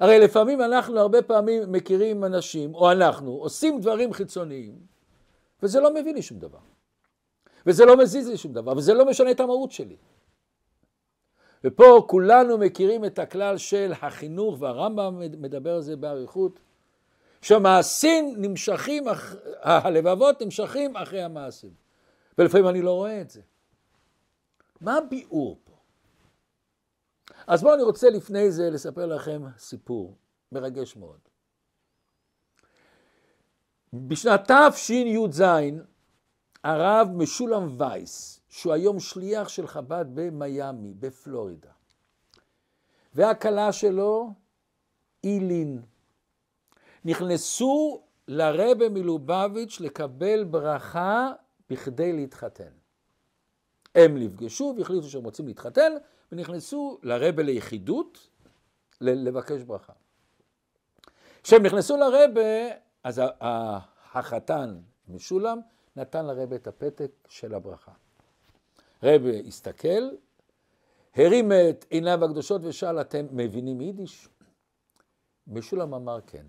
[0.00, 4.78] הרי לפעמים אנחנו הרבה פעמים מכירים אנשים, או אנחנו, עושים דברים חיצוניים,
[5.62, 6.58] וזה לא מביא לי שום דבר.
[7.66, 9.96] וזה לא מזיז לי שום דבר, וזה לא משנה את המהות שלי.
[11.64, 16.60] ופה כולנו מכירים את הכלל של החינוך, והרמב"ם מדבר על זה באריכות,
[17.42, 19.04] שהמעשים נמשכים,
[19.60, 21.72] הלבבות נמשכים אחרי המעשים.
[22.38, 23.40] ולפעמים אני לא רואה את זה.
[24.80, 25.69] מה הביאור פה?
[27.50, 30.16] אז בואו אני רוצה לפני זה לספר לכם סיפור
[30.52, 31.18] מרגש מאוד.
[33.92, 35.42] בשנת תשי"ז
[36.64, 41.70] הרב משולם וייס, שהוא היום שליח של חב"ד במיאמי, בפלורידה,
[43.14, 44.32] והכלה שלו,
[45.24, 45.82] אילין,
[47.04, 51.32] נכנסו לרבה מלובביץ' לקבל ברכה
[51.70, 52.72] בכדי להתחתן.
[53.94, 55.92] הם נפגשו והחליטו שהם רוצים להתחתן,
[56.32, 58.28] ונכנסו לרבה ליחידות
[59.00, 59.92] לבקש ברכה.
[61.42, 62.68] כשהם נכנסו לרבה,
[63.04, 65.60] אז החתן משולם
[65.96, 67.92] נתן לרבה את הפתק של הברכה.
[69.02, 70.10] רבה הסתכל,
[71.14, 74.28] הרים את עיניו הקדושות ושאל, אתם מבינים יידיש?
[75.46, 76.46] משולם אמר כן.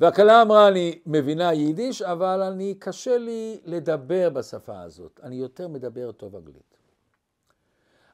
[0.00, 5.20] והכלה אמרה, אני מבינה יידיש, אבל אני, קשה לי לדבר בשפה הזאת.
[5.22, 6.76] אני יותר מדבר טוב אנגלית.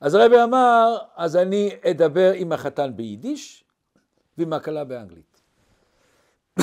[0.01, 3.65] אז הרבי אמר, אז אני אדבר עם החתן ביידיש
[4.39, 5.41] ועם הכלה באנגלית.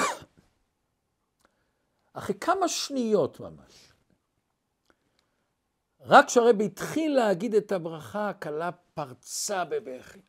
[2.13, 3.93] אחרי כמה שניות ממש,
[6.01, 10.21] רק כשהרבי התחיל להגיד את הברכה, הכלה פרצה בבכי.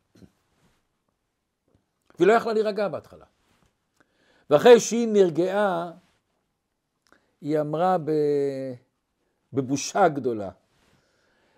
[2.17, 3.25] והיא לא יכלה להירגע בהתחלה.
[4.49, 5.91] ואחרי שהיא נרגעה,
[7.41, 7.97] היא אמרה
[9.53, 10.51] בבושה גדולה,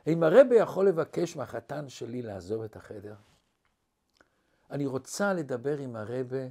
[0.10, 3.16] אם הרבי יכול לבקש מהחתן שלי לעזוב את החדר?
[4.72, 6.50] אני רוצה לדבר עם הרבי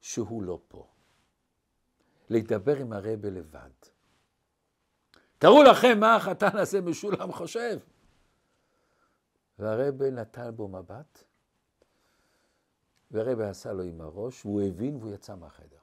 [0.00, 0.86] שהוא לא פה.
[2.30, 3.70] לדבר עם הרבי לבד.
[5.38, 7.78] תראו לכם מה החתן הזה משולם חושב.
[9.58, 11.24] והרבי נטל בו מבט,
[13.10, 15.78] והרבי עשה לו עם הראש, והוא הבין והוא יצא מהחדר.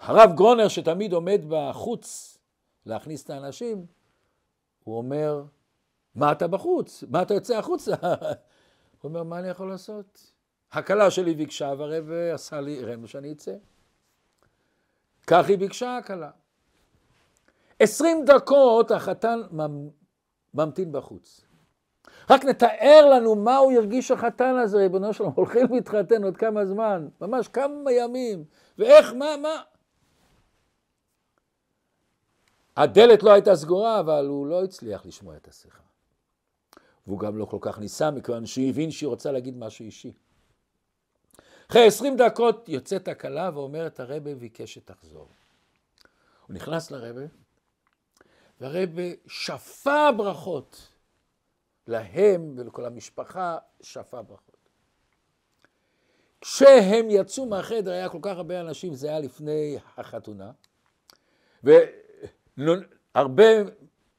[0.00, 2.29] הרב גרונר, שתמיד עומד בחוץ
[2.86, 3.86] להכניס את האנשים,
[4.84, 5.44] הוא אומר,
[6.14, 7.04] מה אתה בחוץ?
[7.10, 7.94] מה אתה יוצא החוצה?
[9.00, 10.32] הוא אומר, מה אני יכול לעשות?
[10.72, 13.54] הכלה שלי ביקשה והרב עשה לי, הראינו שאני אצא.
[15.26, 16.30] כך היא ביקשה הכלה.
[17.78, 19.40] עשרים דקות החתן
[20.54, 21.40] ממתין בחוץ.
[22.30, 27.08] רק נתאר לנו מה הוא הרגיש החתן הזה, ריבונו שלום, הולכים להתחתן עוד כמה זמן,
[27.20, 28.44] ממש כמה ימים,
[28.78, 29.62] ואיך, מה, מה?
[32.82, 35.82] הדלת לא הייתה סגורה, אבל הוא לא הצליח לשמוע את השיחה.
[37.06, 40.12] והוא גם לא כל כך ניסה, מכיוון שהוא הבין שהיא רוצה להגיד משהו אישי.
[41.70, 45.28] אחרי עשרים דקות יוצאת הכלה ואומרת, הרבה ביקש שתחזור.
[46.46, 47.26] הוא נכנס לרבה,
[48.60, 50.88] והרבה שפה ברכות.
[51.86, 54.56] להם ולכל המשפחה שפה ברכות.
[56.40, 60.52] כשהם יצאו מהחדר, היה כל כך הרבה אנשים, זה היה לפני החתונה,
[61.62, 62.09] והרבה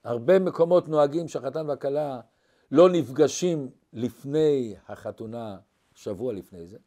[0.03, 2.19] הרבה מקומות נוהגים שהחתן והכלה
[2.71, 5.57] לא נפגשים לפני החתונה,
[5.93, 6.77] שבוע לפני זה.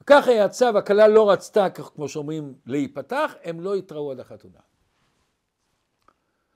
[0.00, 4.58] וככה יצא, והכלה לא רצתה, כמו שאומרים, להיפתח, הם לא התראו עד החתונה.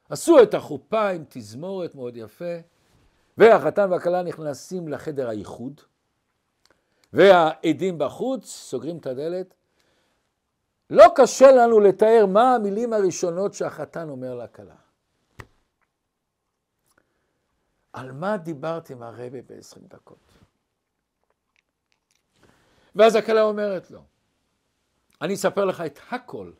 [0.08, 2.54] עשו את החופה עם תזמורת מאוד יפה,
[3.38, 5.80] והחתן והכלה נכנסים לחדר האיחוד,
[7.12, 9.54] והעדים בחוץ, סוגרים את הדלת.
[10.90, 14.74] לא קשה לנו לתאר מה המילים הראשונות שהחתן אומר לכלה.
[17.92, 20.18] על מה דיברתי עם הרבי ב-20 דקות?
[22.94, 24.02] ואז הכלה אומרת לו,
[25.20, 26.52] אני אספר לך את הכל,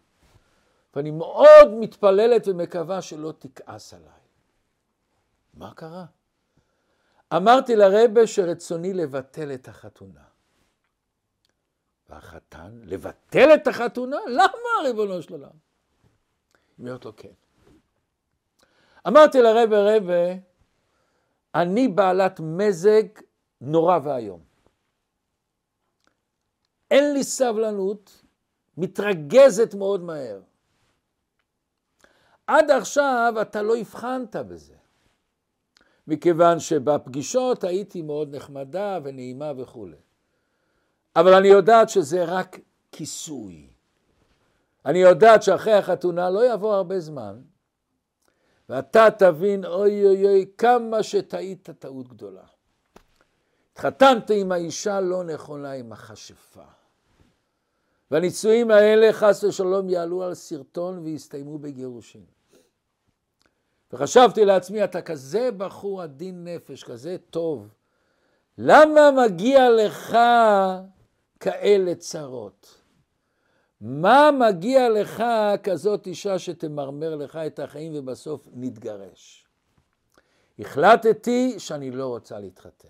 [0.95, 4.20] ואני מאוד מתפללת ומקווה שלא תכעס עליי.
[5.55, 6.05] מה קרה?
[7.37, 10.30] אמרתי לרבה שרצוני לבטל את החתונה.
[12.11, 14.17] והחתן, לבטל את החתונה?
[14.29, 15.49] למה, ריבונו של עולם?
[16.79, 17.33] היא אומרת לו, כן.
[19.09, 20.35] אמרתי לרבה, רבה,
[21.55, 23.03] אני בעלת מזג
[23.61, 24.41] נורא ואיום.
[26.91, 28.23] אין לי סבלנות,
[28.77, 30.41] מתרגזת מאוד מהר.
[32.47, 34.75] עד עכשיו אתה לא הבחנת בזה.
[36.07, 39.97] מכיוון שבפגישות הייתי מאוד נחמדה ונעימה וכולי.
[41.17, 42.59] אבל אני יודעת שזה רק
[42.93, 43.67] כיסוי.
[44.87, 47.41] אני יודעת שאחרי החתונה לא יבוא הרבה זמן,
[48.69, 52.43] ואתה תבין, אוי אוי אוי, כמה שטעית טעות גדולה.
[53.73, 56.63] התחתנת עם האישה לא נכונה, עם הכשפה.
[58.11, 62.25] והנישואים האלה, חס ושלום, יעלו על סרטון ויסתיימו בגירושין.
[63.93, 67.69] וחשבתי לעצמי, אתה כזה בחור עדין נפש, כזה טוב,
[68.59, 70.19] למה מגיע לך
[71.41, 72.80] כאלה צרות?
[73.80, 75.24] מה מגיע לך
[75.62, 79.47] כזאת אישה שתמרמר לך את החיים ובסוף נתגרש?
[80.59, 82.88] החלטתי שאני לא רוצה להתחתן.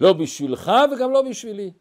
[0.00, 1.72] לא בשבילך וגם לא בשבילי.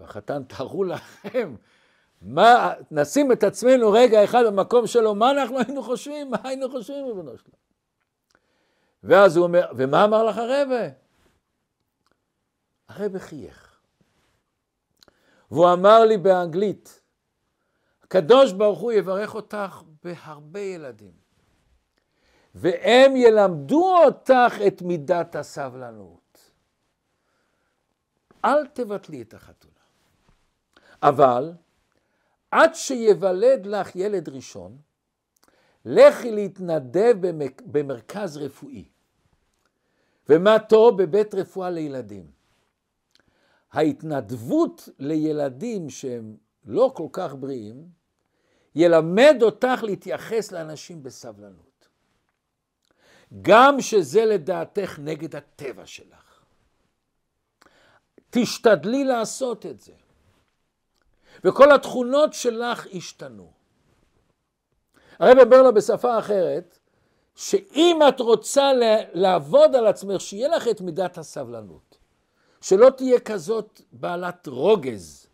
[0.00, 1.54] והחתן, תארו לכם,
[2.22, 6.30] מה, נשים את עצמנו רגע אחד במקום שלו, מה אנחנו היינו חושבים?
[6.30, 7.54] מה היינו חושבים, ריבונו שלו?
[9.02, 11.07] ואז הוא אומר, ומה אמר לך הרבה?
[12.88, 13.80] הרבה חייך.
[15.50, 17.00] והוא אמר לי באנגלית,
[18.02, 21.12] הקדוש ברוך הוא יברך אותך בהרבה ילדים,
[22.54, 26.52] והם ילמדו אותך את מידת הסבלנות.
[28.44, 29.74] אל תבטלי את החתונה.
[31.02, 31.52] אבל
[32.50, 34.78] עד שיוולד לך ילד ראשון,
[35.84, 37.14] לכי להתנדב
[37.64, 38.88] במרכז רפואי,
[40.28, 42.37] ומה טוב בבית רפואה לילדים.
[43.72, 47.88] ההתנדבות לילדים שהם לא כל כך בריאים,
[48.74, 51.88] ילמד אותך להתייחס לאנשים בסבלנות.
[53.42, 56.44] גם שזה לדעתך נגד הטבע שלך.
[58.30, 59.92] תשתדלי לעשות את זה.
[61.44, 63.52] וכל התכונות שלך ישתנו.
[65.18, 66.78] הרב לו בשפה אחרת,
[67.34, 68.70] שאם את רוצה
[69.12, 71.87] לעבוד על עצמך, שיהיה לך את מידת הסבלנות.
[72.60, 75.26] שלא תהיה כזאת בעלת רוגז,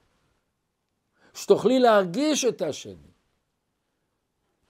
[1.35, 3.13] שתוכלי להרגיש את השני.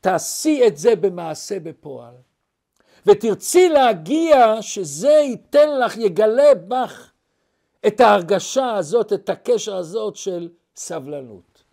[0.00, 2.14] תעשי את זה במעשה בפועל,
[3.06, 7.10] ותרצי להגיע שזה ייתן לך, יגלה בך
[7.86, 11.64] את ההרגשה הזאת, את הקשר הזאת של סבלנות.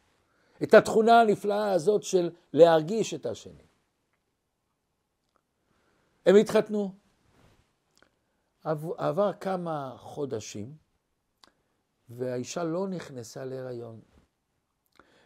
[0.63, 3.63] את התכונה הנפלאה הזאת של להרגיש את השני.
[6.25, 7.00] הם התחתנו.
[8.97, 10.75] עבר כמה חודשים,
[12.09, 13.99] והאישה לא נכנסה להיריון.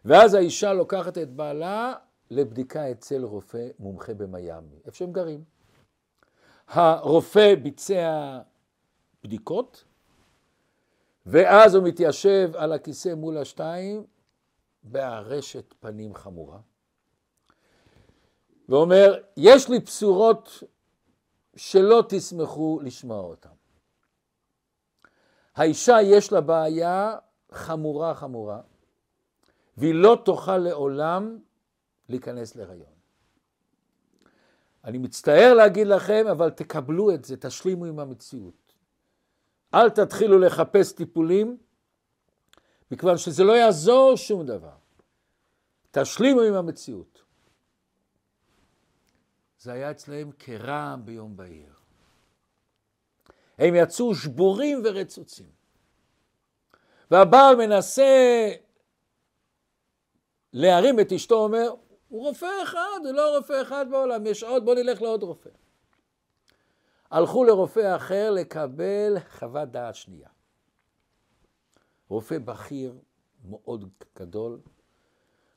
[0.06, 1.94] ואז האישה לוקחת את בעלה
[2.32, 5.44] לבדיקה אצל רופא מומחה במיאמי, איפה שהם גרים.
[6.68, 8.40] הרופא ביצע
[9.24, 9.84] בדיקות,
[11.26, 14.06] ואז הוא מתיישב על הכיסא מול השתיים
[14.84, 16.60] בארשת פנים חמורה,
[18.70, 20.64] ואומר, יש לי בשורות
[21.56, 23.50] שלא תשמחו לשמוע אותן.
[25.56, 27.16] האישה יש לה בעיה
[27.52, 28.62] חמורה חמורה,
[29.78, 31.40] והיא לא תוכל לעולם
[32.10, 32.96] להיכנס להיריון.
[34.84, 38.74] אני מצטער להגיד לכם, אבל תקבלו את זה, תשלימו עם המציאות.
[39.74, 41.58] אל תתחילו לחפש טיפולים,
[42.92, 44.76] מכיוון שזה לא יעזור שום דבר.
[45.92, 47.25] תשלימו עם המציאות.
[49.66, 51.74] זה היה אצלהם כרעם ביום בהיר.
[53.58, 55.50] הם יצאו שבורים ורצוצים.
[57.12, 58.52] והבעל מנסה
[60.54, 61.70] להרים את אשתו, אומר,
[62.10, 65.50] הוא רופא אחד, הוא לא רופא אחד בעולם, יש עוד, בוא נלך לעוד רופא.
[67.12, 70.30] הלכו לרופא אחר לקבל חוות דעת שנייה.
[72.10, 72.98] רופא בכיר
[73.50, 73.90] מאוד
[74.20, 74.60] גדול,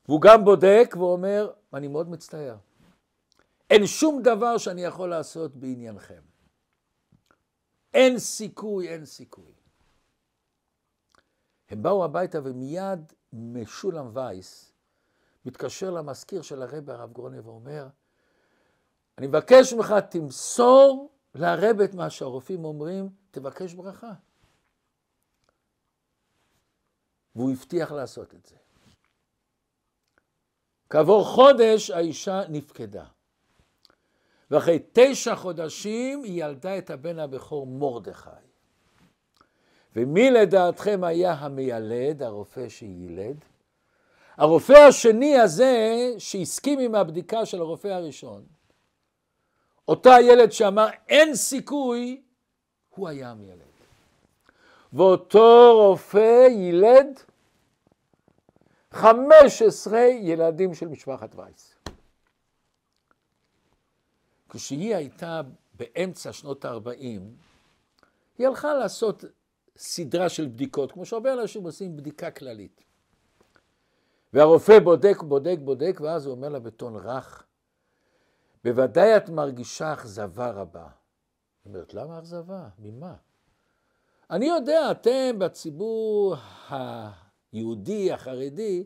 [0.08, 2.56] והוא גם בודק ואומר, אני מאוד מצטער,
[3.70, 6.22] אין שום דבר שאני יכול לעשות בעניינכם.
[7.94, 9.52] אין סיכוי, אין סיכוי.
[11.68, 14.72] הם באו הביתה ומיד משולם וייס
[15.44, 17.88] מתקשר למזכיר של הרבי הרב גרוני ואומר,
[19.18, 24.12] אני מבקש ממך, תמסור לרבי את מה שהרופאים אומרים, תבקש ברכה.
[27.34, 28.56] והוא הבטיח לעשות את זה.
[30.90, 33.04] כעבור חודש האישה נפקדה.
[34.50, 38.30] ואחרי תשע חודשים היא ילדה את הבן הבכור מרדכי.
[39.96, 43.44] ומי לדעתכם היה המיילד, הרופא שיילד?
[44.36, 48.42] הרופא השני הזה, שהסכים עם הבדיקה של הרופא הראשון,
[49.88, 52.22] אותו הילד שאמר אין סיכוי,
[52.94, 53.62] הוא היה המיילד.
[54.92, 57.20] ואותו רופא יילד
[58.90, 61.77] 15 ילדים של משפחת וייס.
[64.48, 65.40] כשהיא הייתה
[65.74, 67.20] באמצע שנות ה-40,
[68.38, 69.24] היא הלכה לעשות
[69.76, 72.84] סדרה של בדיקות, כמו שהרבה אנשים עושים בדיקה כללית.
[74.32, 77.44] והרופא בודק, בודק, בודק, ואז הוא אומר לה בטון רך,
[78.64, 80.88] בוודאי את מרגישה אכזבה רבה.
[81.64, 82.68] היא אומרת, למה אכזבה?
[82.78, 83.14] ממה?
[84.30, 86.36] אני יודע, אתם בציבור
[86.70, 88.84] היהודי, החרדי,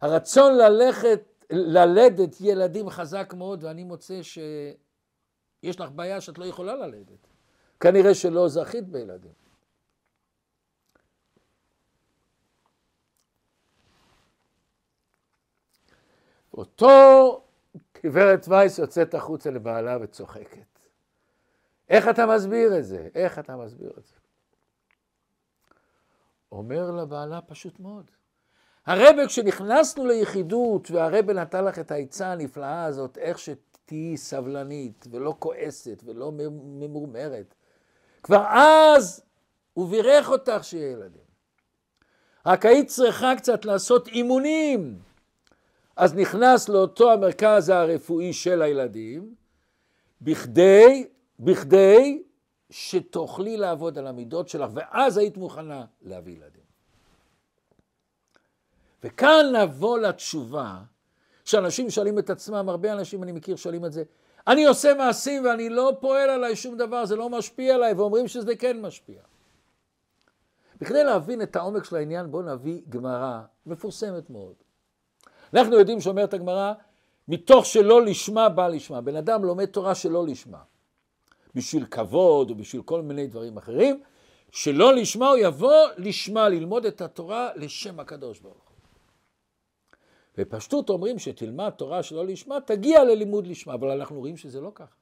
[0.00, 7.26] הרצון ללכת, ללדת ילדים חזק מאוד, ואני מוצא שיש לך בעיה שאת לא יכולה ללדת.
[7.80, 9.32] כנראה שלא זכית בילדים.
[16.54, 17.40] אותו
[18.04, 20.78] גברת וייס יוצאת החוצה לבעלה וצוחקת.
[21.88, 23.08] איך אתה מסביר את זה?
[23.14, 24.14] איך אתה מסביר את זה?
[26.52, 28.10] אומר לבעלה פשוט מאוד.
[28.86, 36.02] הרבה כשנכנסנו ליחידות והרבה נתן לך את העצה הנפלאה הזאת, איך שתהיי סבלנית ולא כועסת
[36.04, 37.54] ולא ממורמרת,
[38.22, 39.22] כבר אז
[39.74, 41.24] הוא בירך אותך שיהיה ילדים.
[42.46, 44.98] רק היית צריכה קצת לעשות אימונים.
[45.96, 49.34] אז נכנס לאותו המרכז הרפואי של הילדים,
[50.22, 51.06] בכדי,
[51.40, 52.22] בכדי
[52.70, 56.53] שתוכלי לעבוד על המידות שלך, ואז היית מוכנה להביא ילדים.
[59.04, 60.78] וכאן נבוא לתשובה,
[61.44, 64.02] שאנשים שואלים את עצמם, הרבה אנשים אני מכיר שואלים את זה,
[64.46, 68.56] אני עושה מעשים ואני לא פועל עליי שום דבר, זה לא משפיע עליי, ואומרים שזה
[68.56, 69.20] כן משפיע.
[70.80, 74.54] בכדי להבין את העומק של העניין, בואו נביא גמרא מפורסמת מאוד.
[75.54, 76.72] אנחנו יודעים שאומרת הגמרא,
[77.28, 79.00] מתוך שלא לשמה בא לשמה.
[79.00, 80.58] בן אדם לומד תורה שלא לשמה.
[81.54, 84.02] בשביל כבוד או בשביל כל מיני דברים אחרים,
[84.50, 88.63] שלא לשמה הוא יבוא לשמה, ללמוד את התורה לשם הקדוש ברוך.
[90.36, 94.94] בפשטות אומרים שתלמד תורה שלא לשמה, תגיע ללימוד לשמה, אבל אנחנו רואים שזה לא ככה.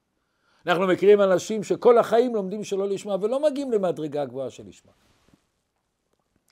[0.67, 4.91] אנחנו מכירים אנשים שכל החיים לומדים שלא לשמה ולא מגיעים למדרגה גבוהה של לשמה.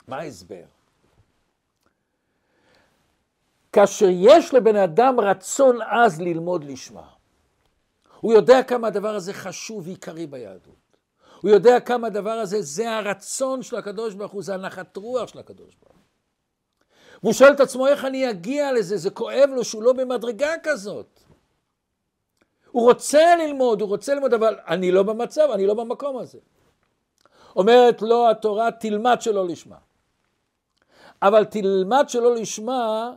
[0.07, 0.63] מה ההסבר?
[3.71, 7.07] כאשר יש לבן אדם רצון עז ללמוד לשמה,
[8.19, 10.75] הוא יודע כמה הדבר הזה חשוב ועיקרי ביהדות.
[11.41, 15.39] הוא יודע כמה הדבר הזה, זה הרצון של הקדוש ברוך הוא, זה הנחת רוח של
[15.39, 15.91] הקדוש ברוך הוא.
[17.24, 18.97] והוא שואל את עצמו, איך אני אגיע לזה?
[18.97, 21.19] זה כואב לו שהוא לא במדרגה כזאת.
[22.72, 26.39] הוא רוצה ללמוד, הוא רוצה ללמוד, אבל אני לא במצב, אני לא במקום הזה.
[27.55, 29.78] אומרת לו התורה, תלמד שלא לשמה.
[31.22, 33.13] אבל תלמד שלא לשמה,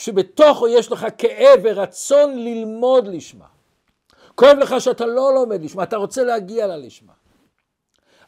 [0.00, 3.46] שבתוכו יש לך כאב ורצון ללמוד לשמה.
[4.34, 7.12] כואב לך שאתה לא לומד לשמה, אתה רוצה להגיע ללשמה.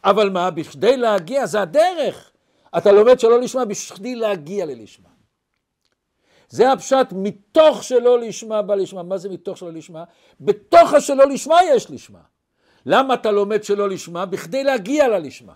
[0.05, 2.33] אבל מה, בכדי להגיע זה הדרך.
[2.79, 5.09] אתה לומד שלא לשמה בכדי להגיע ללשמה.
[6.49, 9.03] זה הפשט מתוך שלא לשמה בא לשמה.
[9.03, 10.05] מה זה מתוך שלא לשמה?
[10.41, 12.21] בתוך השלא לשמה יש לשמה.
[12.87, 14.27] למה אתה לומד שלא לשמה?
[14.27, 15.55] בכדי להגיע ללשמה.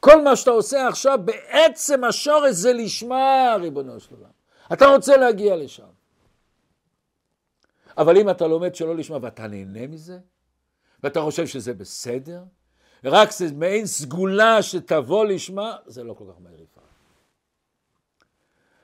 [0.00, 4.30] כל מה שאתה עושה עכשיו בעצם השורש זה לשמה, ריבונו של עולם.
[4.72, 5.86] אתה רוצה להגיע לשם.
[7.98, 10.18] אבל אם אתה לומד שלא לשמה ואתה נהנה מזה,
[11.02, 12.42] ואתה חושב שזה בסדר,
[13.04, 16.84] רק זה מעין סגולה שתבוא לשמה, זה לא כל כך מהר יפעל.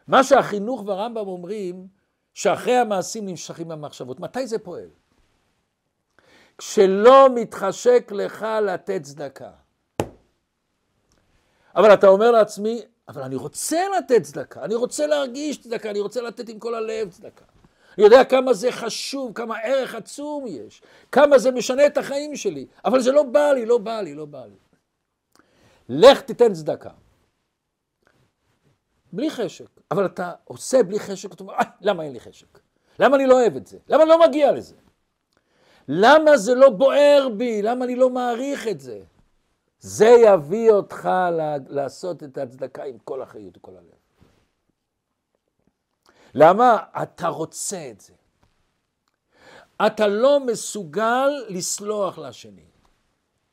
[0.08, 1.86] מה שהחינוך והרמב"ם אומרים,
[2.34, 4.20] שאחרי המעשים נמשכים המחשבות.
[4.20, 4.88] מתי זה פועל?
[6.58, 9.50] כשלא מתחשק לך לתת צדקה.
[11.76, 16.22] אבל אתה אומר לעצמי, אבל אני רוצה לתת צדקה, אני רוצה להרגיש צדקה, אני רוצה
[16.22, 17.44] לתת עם כל הלב צדקה.
[17.99, 20.82] אני יודע כמה זה חשוב, כמה ערך עצום יש,
[21.12, 24.24] כמה זה משנה את החיים שלי, אבל זה לא בא לי, לא בא לי, לא
[24.24, 24.57] בא לי.
[25.88, 26.90] לך תיתן צדקה.
[29.12, 32.59] בלי חשק, אבל אתה עושה בלי חשק, אתה אומר, אה, למה אין לי חשק?
[32.99, 33.78] למה אני לא אוהב את זה?
[33.88, 34.74] למה אני לא מגיע לזה?
[35.88, 37.62] למה זה לא בוער בי?
[37.62, 39.01] למה אני לא מעריך את זה?
[39.80, 41.09] זה יביא אותך
[41.68, 44.01] לעשות את הצדקה עם כל החיות וכל הלב.
[46.35, 46.78] למה?
[47.03, 48.12] אתה רוצה את זה.
[49.87, 52.64] אתה לא מסוגל לסלוח לשני.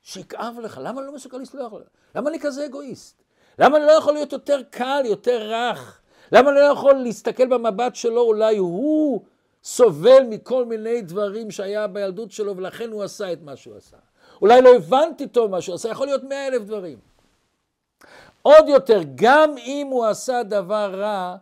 [0.02, 1.86] שיכאב לך, למה אני לא מסוגל לסלוח לך?
[2.14, 3.22] למה אני כזה אגואיסט?
[3.58, 6.00] למה אני לא יכול להיות יותר קל, יותר רך?
[6.32, 9.24] למה אני לא יכול להסתכל במבט שלו, אולי הוא
[9.64, 13.96] סובל מכל מיני דברים שהיה בילדות שלו ולכן הוא עשה את מה שהוא עשה.
[14.42, 16.98] אולי לא הבנתי טוב מה שהוא עשה, יכול להיות מאה אלף דברים.
[18.42, 21.36] עוד יותר, גם אם הוא עשה דבר רע,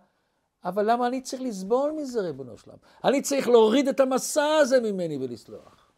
[0.68, 2.76] אבל למה אני צריך לסבול מזה, ריבונו שלם?
[3.04, 5.92] אני צריך להוריד את המסע הזה ממני ולסלוח.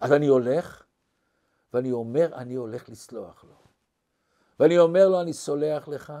[0.00, 0.84] אז אני הולך,
[1.74, 3.54] ואני אומר, אני הולך לסלוח לו.
[4.60, 6.12] ואני אומר לו, אני סולח לך,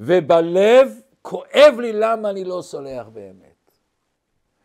[0.00, 3.70] ובלב כואב לי למה אני לא סולח באמת.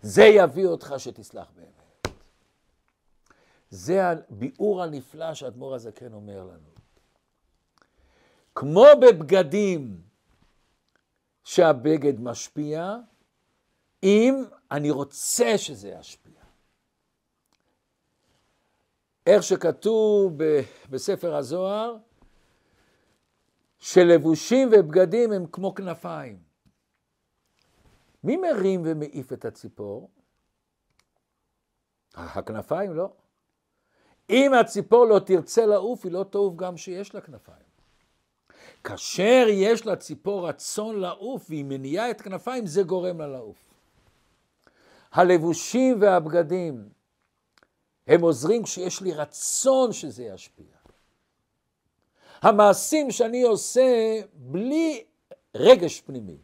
[0.01, 2.15] זה יביא אותך שתסלח באמת.
[3.69, 6.69] זה הביאור הנפלא שאדמו"ר הזקן אומר לנו.
[8.55, 10.08] כמו בבגדים,
[11.49, 12.95] שהבגד משפיע,
[14.03, 16.41] אם אני רוצה שזה ישפיע.
[19.27, 20.33] איך שכתוב
[20.89, 21.97] בספר הזוהר,
[23.79, 26.39] שלבושים ובגדים הם כמו כנפיים.
[28.23, 30.09] מי מרים ומעיף את הציפור?
[32.13, 33.13] הכנפיים לא.
[34.29, 37.68] אם הציפור לא תרצה לעוף, היא לא תעוף גם שיש לה כנפיים.
[38.83, 43.57] כאשר יש לציפור רצון לעוף והיא מניעה את כנפיים, זה גורם לה לעוף.
[45.11, 46.89] הלבושים והבגדים
[48.07, 50.65] הם עוזרים כשיש לי רצון שזה ישפיע.
[52.41, 55.03] המעשים שאני עושה בלי
[55.55, 56.37] רגש פנימי.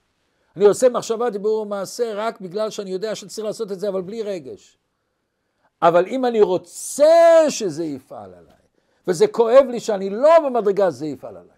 [0.55, 4.23] אני עושה מחשבה, דיבור ומעשה רק בגלל שאני יודע שצריך לעשות את זה, אבל בלי
[4.23, 4.77] רגש.
[5.81, 8.53] אבל אם אני רוצה שזה יפעל עליי,
[9.07, 11.54] וזה כואב לי שאני לא במדרגה, זה יפעל עליי.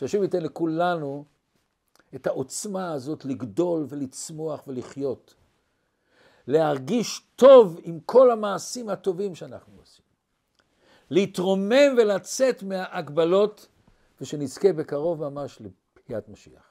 [0.00, 1.24] שהשם ייתן לכולנו
[2.14, 5.34] את העוצמה הזאת לגדול ולצמוח ולחיות.
[6.46, 10.04] להרגיש טוב עם כל המעשים הטובים שאנחנו עושים.
[11.10, 13.68] להתרומם ולצאת מההגבלות,
[14.20, 16.69] ושנזכה בקרוב ממש לביאת משיח.